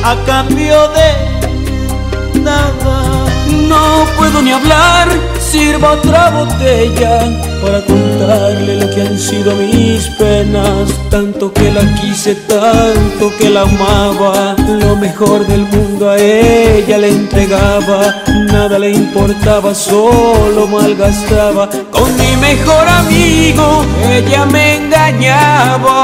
a 0.04 0.16
cambio 0.26 0.88
de 0.88 2.40
nada. 2.40 3.02
No 3.50 4.06
puedo 4.16 4.42
ni 4.42 4.52
hablar, 4.52 5.08
sirva 5.54 5.92
otra 5.92 6.30
botella 6.30 7.14
para 7.62 7.80
contarle 7.86 8.80
lo 8.80 8.90
que 8.90 9.02
han 9.02 9.16
sido 9.16 9.54
mis 9.54 10.08
penas. 10.18 10.92
Tanto 11.10 11.52
que 11.52 11.70
la 11.70 11.84
quise, 11.94 12.34
tanto 12.34 13.30
que 13.38 13.50
la 13.50 13.62
amaba. 13.62 14.56
Lo 14.84 14.96
mejor 14.96 15.46
del 15.46 15.64
mundo 15.74 16.10
a 16.10 16.16
ella 16.18 16.98
le 16.98 17.08
entregaba. 17.08 18.22
Nada 18.52 18.80
le 18.80 18.90
importaba, 18.90 19.72
solo 19.74 20.66
malgastaba. 20.66 21.68
Con 21.90 22.08
mi 22.16 22.36
mejor 22.48 22.88
amigo, 22.88 23.84
ella 24.10 24.44
me 24.46 24.76
engañaba. 24.78 25.98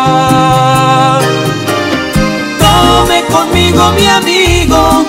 Tome 2.63 3.19
conmigo 3.35 3.83
mi 3.99 4.07
amigo, 4.07 5.05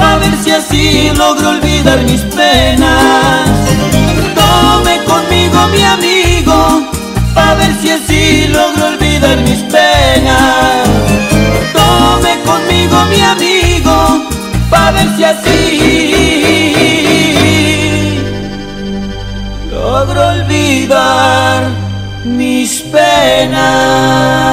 a 0.00 0.16
ver 0.16 0.34
si 0.42 0.50
así 0.50 1.10
logro 1.16 1.50
olvidar 1.50 2.02
mis 2.02 2.22
penas. 2.22 3.48
Tome 4.34 5.04
conmigo 5.04 5.68
mi 5.68 5.82
amigo, 5.82 6.88
a 7.34 7.54
ver 7.54 7.72
si 7.80 7.90
así 7.90 8.48
logro 8.48 8.86
olvidar 8.88 9.38
mis 9.42 9.62
penas. 9.74 10.88
Tome 11.72 12.40
conmigo 12.44 13.04
mi 13.10 13.20
amigo, 13.20 14.26
a 14.72 14.90
ver 14.92 15.08
si 15.16 15.24
así 15.24 15.60
logro 19.70 20.28
olvidar 20.28 21.70
mis 22.24 22.82
penas. 22.92 24.49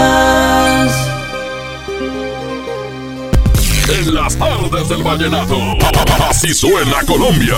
Las 4.37 4.69
tardes 4.69 4.89
del 4.89 5.03
vallenato. 5.03 5.57
Así 6.29 6.53
suena 6.53 7.03
Colombia. 7.05 7.55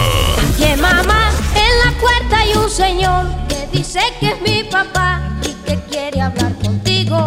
Que 0.57 0.75
mamá, 0.77 1.31
en 1.55 1.79
la 1.85 1.99
puerta 1.99 2.39
hay 2.39 2.53
un 2.53 2.69
señor 2.69 3.27
que 3.47 3.67
dice 3.77 3.99
que 4.19 4.31
es 4.31 4.41
mi 4.41 4.63
papá 4.63 5.21
y 5.43 5.53
que 5.67 5.79
quiere 5.89 6.21
hablar 6.21 6.55
contigo. 6.59 7.25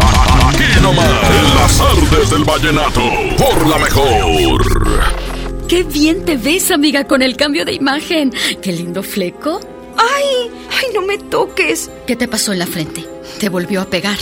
Aquí 0.48 0.80
nomás, 0.80 1.06
en 1.30 1.54
las 1.54 1.78
tardes 1.78 2.30
del 2.30 2.44
vallenato, 2.44 3.02
por 3.38 3.66
la 3.66 3.78
mejor. 3.78 5.66
¡Qué 5.68 5.82
bien 5.84 6.24
te 6.24 6.36
ves, 6.36 6.70
amiga, 6.70 7.04
con 7.04 7.22
el 7.22 7.36
cambio 7.36 7.64
de 7.64 7.72
imagen! 7.72 8.32
¡Qué 8.60 8.72
lindo 8.72 9.02
fleco! 9.02 9.60
¡Ay! 9.96 10.50
¡Ay, 10.70 10.86
no 10.94 11.02
me 11.02 11.16
toques! 11.16 11.90
¿Qué 12.06 12.14
te 12.14 12.28
pasó 12.28 12.52
en 12.52 12.58
la 12.58 12.66
frente? 12.66 13.06
¿Te 13.40 13.48
volvió 13.48 13.80
a 13.80 13.86
pegar? 13.86 14.18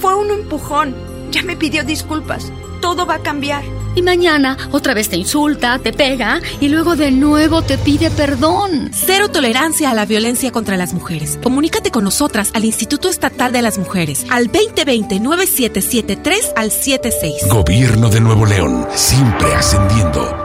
Fue 0.00 0.14
un 0.14 0.30
empujón. 0.30 0.94
Ya 1.32 1.42
me 1.42 1.56
pidió 1.56 1.82
disculpas. 1.82 2.52
Todo 2.82 3.06
va 3.06 3.14
a 3.14 3.20
cambiar. 3.20 3.64
Y 3.94 4.02
mañana 4.02 4.58
otra 4.72 4.92
vez 4.92 5.08
te 5.08 5.16
insulta, 5.16 5.78
te 5.78 5.92
pega 5.92 6.40
y 6.60 6.68
luego 6.68 6.96
de 6.96 7.12
nuevo 7.12 7.62
te 7.62 7.78
pide 7.78 8.10
perdón. 8.10 8.90
Cero 8.92 9.30
tolerancia 9.30 9.90
a 9.90 9.94
la 9.94 10.04
violencia 10.04 10.50
contra 10.50 10.76
las 10.76 10.92
mujeres. 10.92 11.38
Comunícate 11.42 11.90
con 11.90 12.04
nosotras 12.04 12.50
al 12.54 12.64
Instituto 12.64 13.08
Estatal 13.08 13.52
de 13.52 13.62
las 13.62 13.78
Mujeres 13.78 14.26
al 14.30 14.50
2020-9773 14.50 16.52
al 16.56 16.70
76. 16.70 17.48
Gobierno 17.48 18.10
de 18.10 18.20
Nuevo 18.20 18.46
León, 18.46 18.88
siempre 18.94 19.54
ascendiendo. 19.54 20.36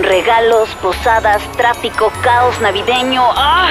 Regalos, 0.00 0.68
posadas, 0.82 1.40
tráfico, 1.56 2.12
caos 2.22 2.60
navideño. 2.60 3.22
¡Ah! 3.36 3.70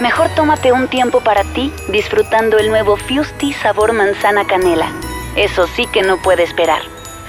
Mejor 0.00 0.30
tómate 0.34 0.72
un 0.72 0.88
tiempo 0.88 1.20
para 1.20 1.44
ti 1.44 1.70
disfrutando 1.88 2.56
el 2.56 2.70
nuevo 2.70 2.96
Fusti 2.96 3.52
sabor 3.52 3.92
manzana 3.92 4.46
canela. 4.46 4.90
Eso 5.36 5.66
sí 5.76 5.86
que 5.86 6.02
no 6.02 6.20
puede 6.20 6.42
esperar. 6.42 6.82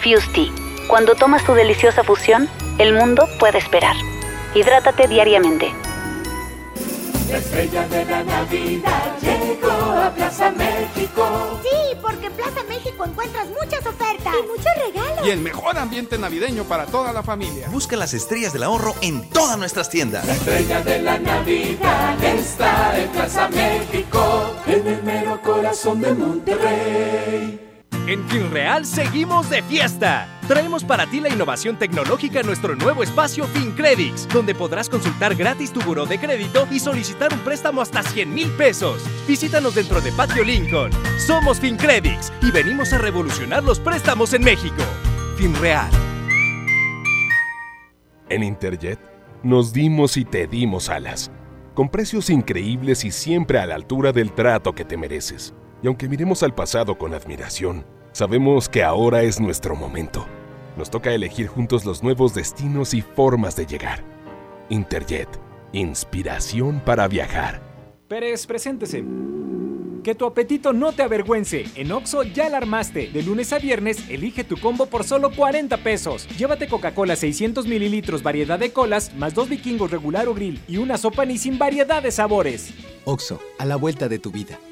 Fusti. 0.04 0.52
Cuando 0.88 1.16
tomas 1.16 1.46
tu 1.46 1.54
deliciosa 1.54 2.04
fusión, 2.04 2.50
el 2.78 2.94
mundo 2.94 3.28
puede 3.40 3.60
esperar. 3.60 3.96
Hidrátate 4.56 5.08
diariamente. 5.08 5.74
La 7.30 7.38
estrella 7.38 7.88
de 7.88 8.06
la 8.06 8.24
Navidad 8.24 9.18
llegó 9.22 9.72
a 9.72 10.12
Plaza 10.14 10.52
México. 10.52 11.62
Sí, 11.64 11.96
porque 12.02 12.26
en 12.26 12.34
Plaza 12.34 12.62
México 12.68 13.06
encuentras 13.06 13.48
muchas 13.48 13.86
ofertas 13.86 14.34
y 14.38 14.48
muchos 14.48 14.72
regalos. 14.86 15.26
Y 15.26 15.30
el 15.30 15.40
mejor 15.40 15.78
ambiente 15.78 16.18
navideño 16.18 16.66
para 16.66 16.88
toda 16.88 17.14
la 17.14 17.24
familia. 17.24 17.70
Busca 17.70 17.96
las 17.96 18.14
estrellas 18.14 18.52
del 18.52 18.64
ahorro 18.64 18.96
en 19.02 19.30
todas 19.30 19.58
nuestras 19.58 19.90
tiendas. 19.90 20.26
La 20.26 20.34
estrella 20.34 20.82
de 20.82 21.02
la 21.02 21.20
Navidad 21.20 22.22
está 22.22 23.00
en 23.00 23.10
Plaza 23.10 23.48
México, 23.48 24.56
en 24.68 24.88
el 24.88 25.04
mero 25.04 25.40
corazón 25.42 26.02
de 26.02 26.14
Monterrey. 26.14 27.71
En 28.08 28.28
FinReal 28.28 28.86
seguimos 28.86 29.50
de 29.50 29.62
fiesta. 29.62 30.28
Traemos 30.48 30.84
para 30.84 31.06
ti 31.06 31.20
la 31.20 31.30
innovación 31.30 31.78
tecnológica 31.78 32.40
en 32.40 32.48
nuestro 32.48 32.76
nuevo 32.76 33.04
espacio 33.04 33.46
FinCredits, 33.46 34.28
donde 34.28 34.56
podrás 34.56 34.90
consultar 34.90 35.36
gratis 35.36 35.72
tu 35.72 35.82
buró 35.82 36.06
de 36.08 36.20
crédito 36.20 36.68
y 36.72 36.80
solicitar 36.80 37.32
un 37.32 37.40
préstamo 37.40 37.80
hasta 37.80 38.02
100 38.02 38.34
mil 38.34 38.50
pesos. 38.52 39.04
Visítanos 39.28 39.76
dentro 39.76 40.02
de 40.02 40.12
Patio 40.14 40.44
Lincoln. 40.44 40.92
Somos 41.20 41.60
FinCredits 41.60 42.34
y 42.42 42.50
venimos 42.52 42.92
a 42.92 42.98
revolucionar 42.98 43.64
los 43.64 43.80
préstamos 43.80 44.34
en 44.34 44.44
México. 44.44 44.84
FinReal. 45.38 45.90
En 48.30 48.44
Interjet 48.44 49.00
nos 49.44 49.74
dimos 49.74 50.18
y 50.18 50.26
te 50.26 50.48
dimos 50.48 50.90
alas, 50.90 51.32
con 51.76 51.90
precios 51.90 52.30
increíbles 52.30 53.06
y 53.06 53.12
siempre 53.12 53.60
a 53.60 53.66
la 53.68 53.76
altura 53.76 54.12
del 54.12 54.32
trato 54.34 54.74
que 54.74 54.86
te 54.86 54.98
mereces. 54.98 55.54
Y 55.84 55.88
aunque 55.88 56.08
miremos 56.08 56.44
al 56.44 56.54
pasado 56.54 56.98
con 56.98 57.14
admiración, 57.14 57.86
sabemos 58.12 58.70
que 58.70 58.84
ahora 58.84 59.24
es 59.24 59.40
nuestro 59.40 59.76
momento. 59.76 60.28
Nos 60.78 60.92
toca 60.92 61.14
elegir 61.14 61.48
juntos 61.48 61.86
los 61.86 62.04
nuevos 62.04 62.34
destinos 62.36 62.94
y 62.94 63.02
formas 63.02 63.56
de 63.56 63.66
llegar. 63.66 64.04
Interjet, 64.70 65.28
inspiración 65.74 66.82
para 66.86 67.08
viajar. 67.08 67.62
Pérez, 68.08 68.46
preséntese. 68.46 69.04
Que 70.04 70.16
tu 70.16 70.26
apetito 70.26 70.74
no 70.74 70.94
te 70.94 71.04
avergüence. 71.04 71.66
En 71.76 71.92
Oxo 71.92 72.24
ya 72.24 72.50
la 72.50 72.58
armaste. 72.58 73.12
De 73.12 73.22
lunes 73.22 73.54
a 73.54 73.60
viernes, 73.60 74.10
elige 74.10 74.44
tu 74.44 74.58
combo 74.58 74.88
por 74.88 75.04
solo 75.04 75.32
40 75.32 75.78
pesos. 75.78 76.28
Llévate 76.38 76.68
Coca-Cola 76.68 77.16
600 77.16 77.68
mililitros, 77.68 78.24
variedad 78.24 78.58
de 78.58 78.72
colas, 78.72 79.14
más 79.16 79.34
dos 79.34 79.50
vikingos 79.50 79.92
regular 79.92 80.28
o 80.28 80.34
grill 80.34 80.60
y 80.68 80.78
una 80.78 80.98
sopa 80.98 81.26
ni 81.26 81.38
sin 81.38 81.60
variedad 81.60 82.02
de 82.02 82.12
sabores. 82.12 82.74
Oxo, 83.06 83.40
a 83.60 83.66
la 83.66 83.76
vuelta 83.76 84.10
de 84.10 84.20
tu 84.20 84.32
vida. 84.32 84.60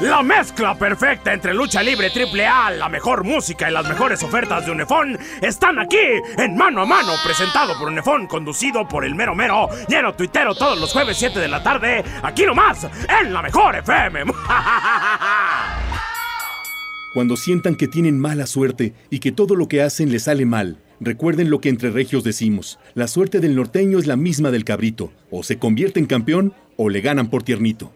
La 0.00 0.22
mezcla 0.22 0.78
perfecta 0.78 1.32
entre 1.32 1.54
lucha 1.54 1.82
libre 1.82 2.10
triple 2.10 2.46
A, 2.46 2.70
la 2.70 2.90
mejor 2.90 3.24
música 3.24 3.70
y 3.70 3.72
las 3.72 3.88
mejores 3.88 4.22
ofertas 4.22 4.66
de 4.66 4.72
Unefón 4.72 5.18
están 5.40 5.78
aquí 5.78 5.96
en 6.36 6.54
Mano 6.54 6.82
a 6.82 6.86
Mano, 6.86 7.12
presentado 7.24 7.78
por 7.78 7.88
Unefón, 7.88 8.26
conducido 8.26 8.86
por 8.86 9.06
el 9.06 9.14
mero 9.14 9.34
mero, 9.34 9.70
lleno 9.88 10.14
tuitero 10.14 10.54
todos 10.54 10.78
los 10.78 10.92
jueves 10.92 11.16
7 11.16 11.40
de 11.40 11.48
la 11.48 11.62
tarde, 11.62 12.04
aquí 12.22 12.44
nomás, 12.44 12.86
en 13.22 13.32
la 13.32 13.40
mejor 13.40 13.76
FM. 13.76 14.24
Cuando 17.14 17.38
sientan 17.38 17.74
que 17.74 17.88
tienen 17.88 18.20
mala 18.20 18.44
suerte 18.46 18.92
y 19.08 19.20
que 19.20 19.32
todo 19.32 19.54
lo 19.54 19.66
que 19.66 19.80
hacen 19.80 20.12
les 20.12 20.24
sale 20.24 20.44
mal, 20.44 20.76
recuerden 21.00 21.48
lo 21.48 21.62
que 21.62 21.70
entre 21.70 21.88
regios 21.88 22.22
decimos, 22.22 22.78
la 22.92 23.08
suerte 23.08 23.40
del 23.40 23.56
norteño 23.56 23.98
es 23.98 24.06
la 24.06 24.16
misma 24.16 24.50
del 24.50 24.64
cabrito, 24.64 25.10
o 25.30 25.42
se 25.42 25.58
convierte 25.58 26.00
en 26.00 26.06
campeón 26.06 26.52
o 26.76 26.90
le 26.90 27.00
ganan 27.00 27.30
por 27.30 27.42
tiernito. 27.42 27.94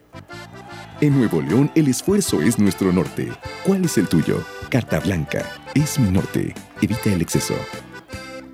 En 1.03 1.17
Nuevo 1.19 1.41
León 1.41 1.73
el 1.75 1.89
esfuerzo 1.89 2.43
es 2.43 2.59
nuestro 2.59 2.93
norte. 2.93 3.33
¿Cuál 3.65 3.87
es 3.87 3.97
el 3.97 4.07
tuyo? 4.07 4.45
Carta 4.69 5.01
Blanca. 5.01 5.51
Es 5.75 5.99
mi 5.99 6.11
norte. 6.11 6.55
Evita 6.83 7.11
el 7.11 7.23
exceso. 7.23 7.55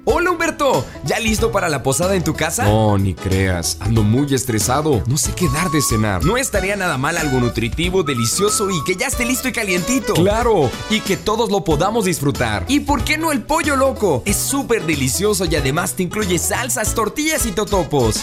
Hola 0.05 0.31
Humberto, 0.31 0.87
¿ya 1.05 1.19
listo 1.19 1.51
para 1.51 1.69
la 1.69 1.83
posada 1.83 2.15
en 2.15 2.23
tu 2.23 2.35
casa? 2.35 2.63
No, 2.63 2.97
ni 2.97 3.15
creas, 3.15 3.79
ando 3.81 4.05
muy 4.05 4.33
estresado. 4.33 5.03
No 5.09 5.19
sé 5.19 5.33
qué 5.35 5.49
dar 5.49 5.69
de 5.73 5.83
cenar. 5.83 6.25
No 6.25 6.37
estaría 6.37 6.77
nada 6.77 6.97
mal 6.97 7.19
algo 7.19 7.41
nutritivo, 7.41 8.05
delicioso 8.05 8.71
y 8.71 8.85
que 8.85 8.95
ya 8.95 9.09
esté 9.09 9.25
listo 9.25 9.49
y 9.49 9.53
calientito. 9.53 10.15
Claro, 10.15 10.71
y 10.89 11.01
que 11.01 11.17
todos 11.17 11.51
lo 11.51 11.65
podamos 11.65 12.05
disfrutar. 12.05 12.65
¿Y 12.69 12.79
por 12.79 13.03
qué 13.03 13.19
no 13.19 13.33
el 13.33 13.43
pollo 13.43 13.75
loco? 13.75 14.23
Es 14.25 14.37
súper 14.37 14.87
delicioso 14.87 15.47
y 15.47 15.57
además 15.57 15.95
te 15.95 16.05
incluye 16.05 16.39
salsas, 16.39 16.95
tortillas 16.95 17.45
y 17.45 17.51
totopos. 17.51 18.23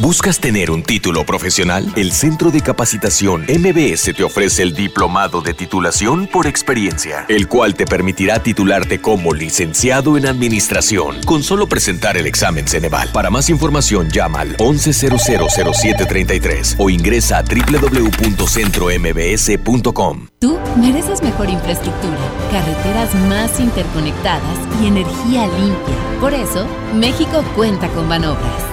¿Buscas 0.00 0.40
tener 0.40 0.70
un 0.70 0.82
título 0.82 1.26
profesional? 1.26 1.92
El 1.96 2.12
Centro 2.12 2.50
de 2.50 2.62
Capacitación 2.62 3.42
MBS 3.42 4.14
te 4.16 4.24
ofrece 4.24 4.62
el 4.62 4.74
Diplomado 4.74 5.42
de 5.42 5.52
Titulación 5.52 6.26
por 6.26 6.46
Experiencia, 6.46 7.26
el 7.28 7.46
cual 7.46 7.74
te 7.74 7.84
permitirá 7.84 8.42
titularte 8.42 9.02
como 9.02 9.34
licenciado 9.34 10.16
en 10.16 10.24
Administración 10.26 11.20
con 11.26 11.42
solo 11.42 11.66
presentar 11.66 12.16
el 12.16 12.26
examen 12.26 12.66
Ceneval. 12.66 13.10
Para 13.12 13.28
más 13.28 13.50
información 13.50 14.08
llama 14.08 14.40
al 14.40 14.56
11000733 14.56 16.76
o 16.78 16.88
ingresa 16.88 17.36
a 17.36 17.42
www.centrombs.com. 17.42 20.28
Tú 20.38 20.58
mereces 20.78 21.22
mejor 21.22 21.50
infraestructura, 21.50 22.16
carreteras 22.50 23.14
más 23.28 23.60
interconectadas 23.60 24.58
y 24.82 24.86
energía 24.86 25.48
limpia. 25.48 25.96
Por 26.18 26.32
eso, 26.32 26.66
México 26.94 27.44
cuenta 27.54 27.88
con 27.88 28.08
Banobras 28.08 28.72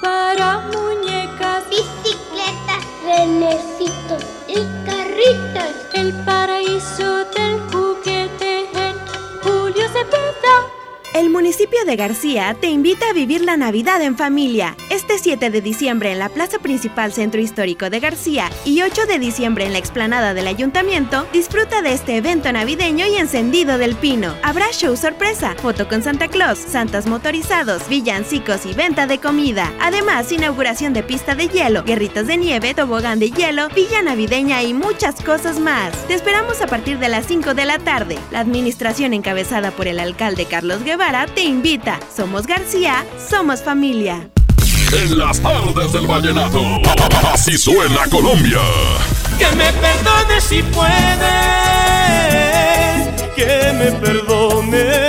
para 0.00 0.58
muñecas, 0.72 1.64
bicicletas, 1.68 2.84
renecitos 3.04 4.22
y 4.46 4.64
carritos. 4.84 5.74
El 5.94 6.12
paraíso 6.24 7.24
del 7.26 7.60
juguete 7.70 8.68
en 8.72 8.96
Julio 9.42 9.88
Cepeda. 9.88 10.77
El 11.14 11.30
municipio 11.30 11.78
de 11.86 11.96
García 11.96 12.54
te 12.60 12.68
invita 12.68 13.08
a 13.08 13.12
vivir 13.14 13.40
la 13.40 13.56
Navidad 13.56 14.02
en 14.02 14.16
familia. 14.16 14.76
Este 14.90 15.18
7 15.18 15.48
de 15.48 15.62
diciembre 15.62 16.12
en 16.12 16.18
la 16.18 16.28
Plaza 16.28 16.58
Principal 16.58 17.14
Centro 17.14 17.40
Histórico 17.40 17.88
de 17.88 17.98
García 17.98 18.50
y 18.66 18.82
8 18.82 19.06
de 19.06 19.18
diciembre 19.18 19.64
en 19.64 19.72
la 19.72 19.78
explanada 19.78 20.34
del 20.34 20.46
Ayuntamiento, 20.46 21.26
disfruta 21.32 21.80
de 21.80 21.94
este 21.94 22.18
evento 22.18 22.52
navideño 22.52 23.06
y 23.06 23.16
encendido 23.16 23.78
del 23.78 23.96
pino. 23.96 24.34
Habrá 24.42 24.70
show 24.70 24.96
sorpresa, 24.96 25.54
foto 25.56 25.88
con 25.88 26.02
Santa 26.02 26.28
Claus, 26.28 26.58
santas 26.58 27.06
motorizados, 27.06 27.88
villancicos 27.88 28.66
y 28.66 28.74
venta 28.74 29.06
de 29.06 29.18
comida. 29.18 29.72
Además, 29.80 30.30
inauguración 30.30 30.92
de 30.92 31.02
pista 31.02 31.34
de 31.34 31.48
hielo, 31.48 31.84
guerritos 31.84 32.26
de 32.26 32.36
nieve, 32.36 32.74
tobogán 32.74 33.18
de 33.18 33.30
hielo, 33.30 33.70
villa 33.70 34.02
navideña 34.02 34.62
y 34.62 34.74
muchas 34.74 35.22
cosas 35.22 35.58
más. 35.58 35.90
Te 36.06 36.12
esperamos 36.14 36.60
a 36.60 36.66
partir 36.66 36.98
de 36.98 37.08
las 37.08 37.26
5 37.26 37.54
de 37.54 37.64
la 37.64 37.78
tarde. 37.78 38.18
La 38.30 38.40
administración 38.40 39.14
encabezada 39.14 39.70
por 39.70 39.88
el 39.88 40.00
alcalde 40.00 40.44
Carlos 40.44 40.84
Guevara 40.84 40.97
te 41.34 41.42
invita. 41.42 41.98
Somos 42.14 42.46
García, 42.46 43.06
somos 43.30 43.62
familia. 43.62 44.28
En 44.92 45.16
las 45.16 45.40
tardes 45.40 45.92
del 45.92 46.06
vallenato, 46.06 46.60
así 47.32 47.56
suena 47.56 48.04
Colombia. 48.10 48.60
Que 49.38 49.46
me 49.54 49.72
perdone 49.74 50.40
si 50.40 50.62
puede, 50.64 50.90
que 53.36 53.72
me 53.74 53.92
perdone. 53.92 55.08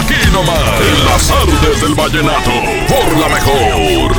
Aquí 0.00 0.14
nomás, 0.32 0.80
en 0.80 1.04
las 1.06 1.28
tardes 1.28 1.80
del 1.82 1.94
vallenato, 1.94 2.50
por 2.88 3.16
la 3.18 3.28
mejor. 3.28 4.12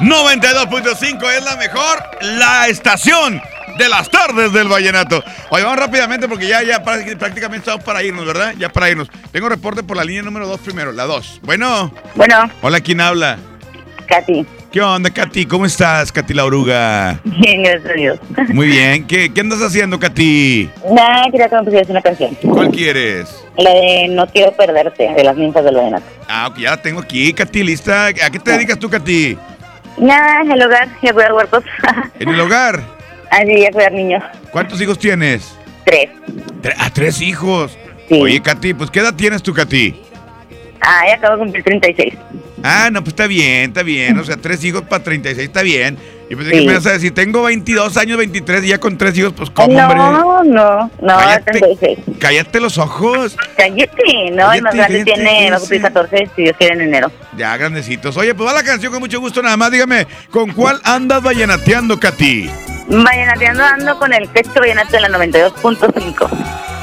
92.5 0.00 1.30
es 1.36 1.44
la 1.44 1.56
mejor, 1.56 1.98
la 2.20 2.68
estación 2.68 3.42
de 3.78 3.88
las 3.88 4.10
tardes 4.10 4.52
del 4.52 4.68
vallenato. 4.68 5.22
Oye, 5.50 5.62
vamos 5.62 5.78
rápidamente 5.78 6.28
porque 6.28 6.48
ya, 6.48 6.62
ya 6.62 6.82
prácticamente 6.82 7.58
estamos 7.58 7.84
para 7.84 8.02
irnos, 8.02 8.26
¿verdad? 8.26 8.54
Ya 8.58 8.68
para 8.68 8.90
irnos. 8.90 9.08
Tengo 9.30 9.48
reporte 9.48 9.82
por 9.82 9.96
la 9.96 10.04
línea 10.04 10.22
número 10.22 10.46
2 10.46 10.60
primero, 10.60 10.92
la 10.92 11.04
2. 11.04 11.40
Bueno. 11.44 11.92
Bueno. 12.16 12.50
Hola, 12.60 12.80
¿quién 12.80 13.00
habla? 13.00 13.38
Katy. 14.06 14.44
¿Qué 14.72 14.82
onda, 14.82 15.08
Katy? 15.08 15.46
¿Cómo 15.46 15.64
estás, 15.64 16.12
Katy 16.12 16.34
la 16.34 16.44
oruga? 16.44 17.20
Bien, 17.24 17.62
gracias 17.62 17.90
a 17.90 17.94
Dios. 17.94 18.18
Muy 18.48 18.66
bien. 18.66 19.06
¿Qué, 19.06 19.32
qué 19.32 19.40
andas 19.40 19.62
haciendo, 19.62 19.98
Katy? 19.98 20.68
Nada, 20.90 21.24
quería 21.30 21.48
que 21.48 21.56
me 21.56 21.62
pusieras 21.62 21.88
una 21.88 22.02
canción. 22.02 22.34
¿Cuál 22.42 22.70
quieres? 22.70 23.44
La 23.56 23.70
de 23.70 24.08
No 24.10 24.26
quiero 24.26 24.52
perderte, 24.52 25.08
de 25.14 25.24
las 25.24 25.36
ninfas 25.36 25.64
del 25.64 25.76
vallenato. 25.76 26.04
Ah, 26.28 26.48
ok, 26.48 26.58
ya 26.58 26.70
la 26.70 26.82
tengo 26.82 27.00
aquí, 27.00 27.32
Katy, 27.32 27.62
lista. 27.62 28.06
¿A 28.06 28.12
qué 28.12 28.38
te 28.38 28.50
dedicas 28.50 28.78
tú, 28.78 28.90
Katy? 28.90 29.38
Nada, 29.96 30.42
en 30.42 30.52
el 30.52 30.62
hogar 30.62 30.88
y 31.00 31.08
a 31.08 31.12
cuidar 31.12 31.32
huertos. 31.32 31.64
¿En 32.18 32.28
el 32.28 32.40
hogar? 32.40 32.97
Ah, 33.30 33.42
sí, 33.44 33.66
a 33.66 33.70
cuidar 33.70 33.92
niños. 33.92 34.22
¿Cuántos 34.50 34.80
hijos 34.80 34.98
tienes? 34.98 35.56
Tres. 35.84 36.10
¿A 36.78 36.90
tres 36.90 37.20
hijos? 37.20 37.76
Oye, 38.10 38.40
Katy, 38.40 38.74
pues 38.74 38.90
¿qué 38.90 39.00
edad 39.00 39.14
tienes 39.14 39.42
tú, 39.42 39.52
Katy? 39.52 40.02
Ah, 40.80 41.02
ya 41.06 41.14
acabo 41.14 41.34
de 41.34 41.38
cumplir 41.40 41.64
36. 41.64 42.14
Ah, 42.62 42.88
no, 42.90 43.00
pues 43.00 43.12
está 43.12 43.26
bien, 43.26 43.70
está 43.70 43.82
bien. 43.82 44.18
O 44.18 44.24
sea, 44.24 44.36
tres 44.40 44.64
hijos 44.64 44.82
para 44.82 45.02
36 45.02 45.46
está 45.46 45.62
bien. 45.62 45.98
Y 46.30 46.36
pues, 46.36 46.48
¿qué 46.48 46.60
me 46.60 46.74
vas 46.74 46.86
a 46.86 46.92
decir? 46.92 47.14
Tengo 47.14 47.42
22 47.42 47.96
años, 47.96 48.18
23 48.18 48.64
y 48.64 48.68
ya 48.68 48.78
con 48.78 48.98
tres 48.98 49.16
hijos, 49.16 49.32
pues 49.34 49.48
¿cómo, 49.48 49.72
no, 49.72 49.82
hombre? 49.82 49.96
No, 49.96 50.44
no, 50.44 50.90
no, 51.00 51.16
cállate, 51.16 51.52
36. 51.52 51.98
Cállate 52.18 52.60
los 52.60 52.76
ojos. 52.76 53.34
Cállate, 53.56 54.30
no, 54.32 54.52
el 54.52 54.62
más 54.62 54.74
grande 54.74 55.04
tiene, 55.04 55.50
va 55.50 55.56
a 55.56 55.60
cumplir 55.60 55.80
14, 55.80 56.30
si 56.36 56.42
Dios 56.42 56.56
quiere, 56.58 56.74
en 56.74 56.80
enero. 56.82 57.10
Ya, 57.36 57.56
grandecitos. 57.56 58.14
Oye, 58.18 58.34
pues 58.34 58.46
va 58.46 58.52
la 58.52 58.62
canción 58.62 58.92
con 58.92 59.00
mucho 59.00 59.20
gusto, 59.20 59.42
nada 59.42 59.56
más 59.56 59.70
dígame, 59.70 60.06
¿con 60.30 60.52
cuál 60.52 60.80
andas 60.84 61.22
vallenateando, 61.22 61.98
Katy? 61.98 62.50
Vallenateando 62.90 63.64
ando 63.64 63.98
con 63.98 64.12
el 64.14 64.28
texto 64.30 64.60
vallenato 64.60 64.92
de 64.92 65.00
la 65.00 65.08
92.5. 65.08 66.28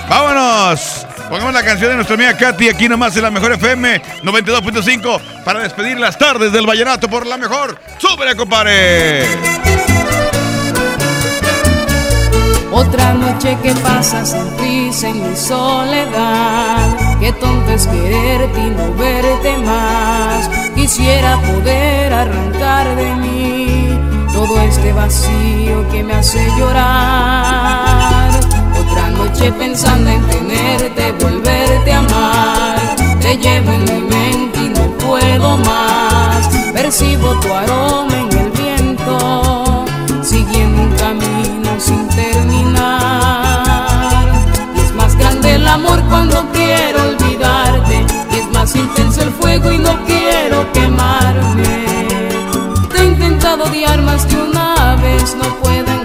¡Vámonos! 0.08 1.08
Pongamos 1.30 1.54
la 1.54 1.64
canción 1.64 1.90
de 1.90 1.96
nuestra 1.96 2.14
amiga 2.14 2.38
Katy 2.38 2.70
aquí 2.70 2.88
nomás 2.88 3.18
en 3.18 3.24
la 3.24 3.32
mejor 3.32 3.54
FM 3.54 4.02
92.5 4.24 5.44
para 5.44 5.62
despedir 5.62 6.00
las 6.00 6.16
tardes 6.18 6.52
del 6.52 6.68
vallenato 6.68 7.10
por 7.10 7.26
la 7.26 7.38
mejor. 7.38 7.80
¡Súbele, 7.98 8.36
compadre! 8.36 9.26
Otra 12.72 13.14
noche 13.14 13.58
que 13.64 13.74
pasa 13.76 14.24
sin 14.26 14.48
prisa 14.58 15.08
en 15.08 15.30
mi 15.30 15.36
soledad. 15.36 17.20
Qué 17.20 17.32
tonto 17.34 17.72
es 17.72 17.88
quererte 17.88 18.60
y 18.60 18.70
no 18.70 18.94
verte 18.94 19.58
más. 19.58 20.50
Quisiera 20.76 21.38
poder 21.38 22.14
arrancar 22.14 22.96
de 22.96 23.16
mí 23.16 24.15
todo 24.36 24.60
este 24.60 24.92
vacío 24.92 25.88
que 25.90 26.04
me 26.04 26.14
hace 26.14 26.46
llorar. 26.58 28.30
Otra 28.78 29.10
noche 29.12 29.52
pensando 29.54 30.10
en 30.10 30.22
tenerte, 30.28 31.14
volverte 31.24 31.94
a 31.94 32.00
amar. 32.00 32.96
Te 33.22 33.38
llevo 33.38 33.72
en 33.72 33.86
mi 33.86 34.02
mente 34.16 34.60
y 34.60 34.70
no 34.70 34.86
puedo 34.98 35.58
más. 35.58 36.50
Percibo 36.74 37.40
tu 37.40 37.54
aroma 37.54 38.14
en 38.20 38.38
el 38.38 38.52
viento, 38.52 39.86
siguiendo 40.22 40.82
un 40.82 40.92
camino 40.92 41.70
sin 41.80 42.06
terminar. 42.10 43.64
Y 44.76 44.80
es 44.82 44.94
más 44.94 45.16
grande 45.16 45.56
el 45.56 45.66
amor 45.66 46.04
cuando 46.10 46.46
quiero 46.52 47.04
olvidarte. 47.10 48.06
Y 48.34 48.36
es 48.40 48.52
más 48.52 48.76
intenso 48.76 49.22
el 49.22 49.32
fuego 49.32 49.72
y 49.72 49.78
no 49.78 49.98
quiero 50.06 50.70
quemarme. 50.74 52.15
Odiar 53.62 54.02
más 54.02 54.26
que 54.26 54.36
una 54.36 54.96
vez, 54.98 55.34
no 55.36 55.44
puedo 55.60 56.05